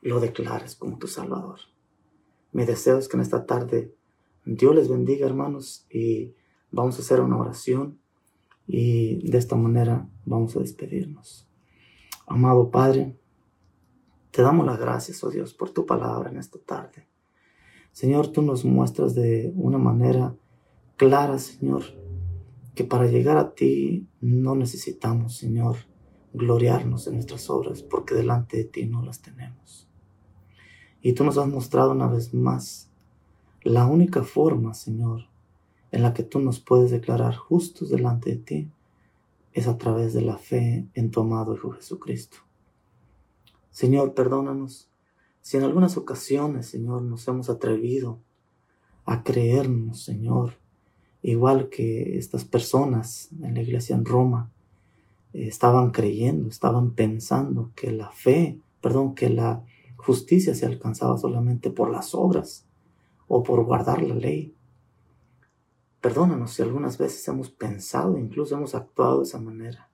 lo 0.01 0.21
declares 0.21 0.75
como 0.75 0.99
tu 0.99 1.07
Salvador. 1.07 1.61
Mi 2.57 2.65
deseo 2.65 2.97
es 2.97 3.07
que 3.07 3.19
en 3.19 3.21
esta 3.21 3.45
tarde 3.45 3.95
Dios 4.47 4.75
les 4.75 4.89
bendiga, 4.89 5.27
hermanos, 5.27 5.87
y 5.91 6.33
vamos 6.71 6.97
a 6.97 7.03
hacer 7.03 7.21
una 7.21 7.37
oración 7.37 7.99
y 8.67 9.29
de 9.31 9.37
esta 9.37 9.57
manera 9.57 10.09
vamos 10.25 10.57
a 10.57 10.61
despedirnos. 10.61 11.47
Amado 12.27 12.71
Padre, 12.71 13.15
te 14.31 14.41
damos 14.41 14.65
las 14.65 14.81
gracias, 14.81 15.23
oh 15.23 15.29
Dios, 15.29 15.53
por 15.53 15.69
tu 15.69 15.85
palabra 15.85 16.31
en 16.31 16.39
esta 16.39 16.59
tarde. 16.59 17.07
Señor, 17.93 18.29
tú 18.29 18.41
nos 18.41 18.65
muestras 18.65 19.15
de 19.15 19.53
una 19.55 19.77
manera 19.77 20.35
clara, 20.97 21.39
Señor, 21.39 21.83
que 22.75 22.85
para 22.85 23.05
llegar 23.05 23.37
a 23.37 23.53
ti 23.53 24.09
no 24.23 24.55
necesitamos, 24.55 25.37
Señor, 25.37 25.77
gloriarnos 26.33 27.07
en 27.07 27.17
nuestras 27.17 27.51
obras, 27.51 27.83
porque 27.83 28.15
delante 28.15 28.57
de 28.57 28.65
ti 28.65 28.87
no 28.87 29.05
las 29.05 29.21
tenemos. 29.21 29.86
Y 31.07 31.13
tú 31.13 31.23
nos 31.23 31.39
has 31.39 31.47
mostrado 31.47 31.93
una 31.93 32.09
vez 32.09 32.35
más 32.35 32.89
la 33.63 33.87
única 33.87 34.25
forma, 34.25 34.75
Señor, 34.75 35.29
en 35.93 36.03
la 36.03 36.13
que 36.13 36.25
tú 36.25 36.41
nos 36.41 36.59
puedes 36.59 36.91
declarar 36.91 37.37
justos 37.37 37.91
delante 37.91 38.31
de 38.31 38.37
ti 38.39 38.69
es 39.53 39.69
a 39.69 39.79
través 39.79 40.15
de 40.15 40.23
la 40.23 40.37
fe 40.37 40.85
en 40.95 41.13
tu 41.13 41.21
amado 41.21 41.55
Hijo 41.55 41.71
Jesucristo. 41.71 42.39
Señor, 43.71 44.15
perdónanos 44.15 44.89
si 45.43 45.57
en 45.57 45.63
algunas 45.63 45.97
ocasiones, 45.97 46.67
Señor, 46.67 47.03
nos 47.03 47.29
hemos 47.29 47.51
atrevido 47.51 48.19
a 49.05 49.23
creernos, 49.23 50.03
Señor, 50.03 50.55
igual 51.23 51.69
que 51.69 52.19
estas 52.19 52.45
personas 52.45 53.29
en 53.45 53.55
la 53.55 53.63
iglesia 53.63 53.95
en 53.95 54.07
Roma 54.07 54.51
eh, 55.35 55.47
estaban 55.47 55.93
creyendo, 55.93 56.49
estaban 56.49 56.91
pensando 56.91 57.71
que 57.77 57.93
la 57.93 58.11
fe, 58.11 58.59
perdón, 58.81 59.15
que 59.15 59.31
la 59.31 59.63
justicia 59.97 60.55
se 60.55 60.67
alcanzaba 60.67 61.17
solamente 61.19 61.71
por 61.71 61.91
las 61.91 62.15
obras 62.15 62.67
o 63.29 63.43
por 63.43 63.65
guardar 63.65 64.03
la 64.03 64.15
ley. 64.15 64.55
Perdónanos 66.01 66.53
si 66.53 66.63
algunas 66.63 66.99
veces 66.99 67.27
hemos 67.29 67.51
pensado, 67.51 68.19
incluso 68.19 68.55
hemos 68.57 68.75
actuado 68.75 69.19
de 69.19 69.25
esa 69.25 69.41
manera. 69.41 69.91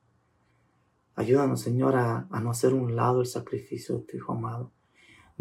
Ayúdanos, 1.14 1.60
Señor, 1.60 1.96
a, 1.96 2.26
a 2.30 2.40
no 2.40 2.50
hacer 2.50 2.74
un 2.74 2.96
lado 2.96 3.20
el 3.20 3.26
sacrificio 3.26 3.96
de 3.96 4.02
tu 4.04 4.16
Hijo 4.16 4.32
amado 4.32 4.72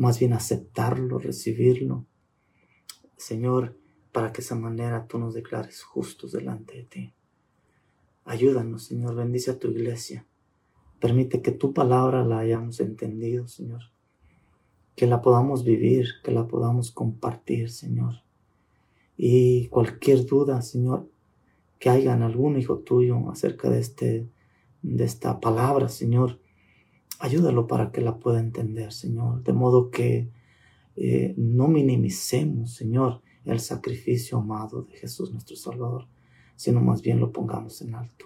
más 0.02 0.20
bien 0.20 0.34
aceptarlo, 0.34 1.20
recibirlo. 1.20 2.06
Señor, 3.18 3.78
para 4.12 4.32
que 4.32 4.42
esa 4.42 4.56
manera 4.56 5.06
tú 5.08 5.20
nos 5.20 5.34
declares 5.34 5.84
justos 5.84 6.32
delante 6.32 6.78
de 6.78 6.84
ti. 6.84 7.14
Ayúdanos, 8.26 8.86
Señor, 8.86 9.16
bendice 9.16 9.52
a 9.52 9.60
tu 9.60 9.68
iglesia. 9.68 10.26
Permite 11.00 11.42
que 11.42 11.52
tu 11.52 11.74
palabra 11.74 12.24
la 12.24 12.40
hayamos 12.40 12.80
entendido, 12.80 13.48
Señor. 13.48 13.82
Que 14.96 15.08
la 15.08 15.22
podamos 15.22 15.64
vivir, 15.64 16.08
que 16.24 16.32
la 16.32 16.48
podamos 16.48 16.92
compartir, 16.92 17.70
Señor. 17.70 18.24
Y 19.18 19.68
cualquier 19.68 20.26
duda, 20.26 20.62
Señor, 20.62 21.10
que 21.80 21.90
haya 21.90 22.14
en 22.14 22.24
algún 22.24 22.58
hijo 22.60 22.80
tuyo 22.80 23.30
acerca 23.30 23.70
de, 23.70 23.80
este, 23.80 24.28
de 24.82 25.04
esta 25.04 25.40
palabra, 25.40 25.90
Señor, 25.90 26.40
Ayúdalo 27.22 27.68
para 27.68 27.92
que 27.92 28.02
la 28.02 28.18
pueda 28.18 28.40
entender, 28.40 28.92
Señor, 28.92 29.44
de 29.44 29.54
modo 29.54 29.92
que 29.92 30.32
eh, 30.96 31.36
no 31.38 31.68
minimicemos, 31.68 32.74
Señor, 32.74 33.22
el 33.46 33.60
sacrificio 33.60 34.40
amado 34.40 34.82
de 34.82 34.98
Jesús 34.98 35.32
nuestro 35.32 35.56
Salvador, 35.56 36.08
sino 36.56 36.82
más 36.82 37.04
bien 37.04 37.20
lo 37.20 37.32
pongamos 37.32 37.80
en 37.84 37.94
alto. 37.94 38.26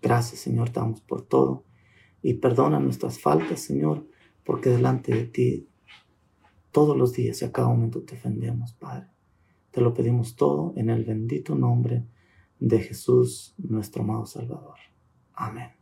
Gracias, 0.00 0.40
Señor, 0.40 0.72
damos 0.72 1.02
por 1.02 1.20
todo 1.20 1.64
y 2.22 2.32
perdona 2.32 2.80
nuestras 2.80 3.20
faltas, 3.20 3.60
Señor, 3.60 4.06
porque 4.48 4.70
delante 4.70 5.14
de 5.14 5.26
ti 5.26 5.68
todos 6.72 6.96
los 6.96 7.12
días 7.12 7.42
y 7.42 7.44
a 7.44 7.52
cada 7.52 7.68
momento 7.68 8.00
te 8.04 8.14
ofendemos, 8.14 8.72
Padre. 8.72 9.08
Te 9.70 9.82
lo 9.82 9.92
pedimos 9.92 10.36
todo 10.36 10.72
en 10.74 10.88
el 10.88 11.04
bendito 11.04 11.54
nombre 11.54 12.06
de 12.58 12.80
Jesús, 12.80 13.54
nuestro 13.58 14.04
amado 14.04 14.24
Salvador. 14.24 14.78
Amén. 15.34 15.77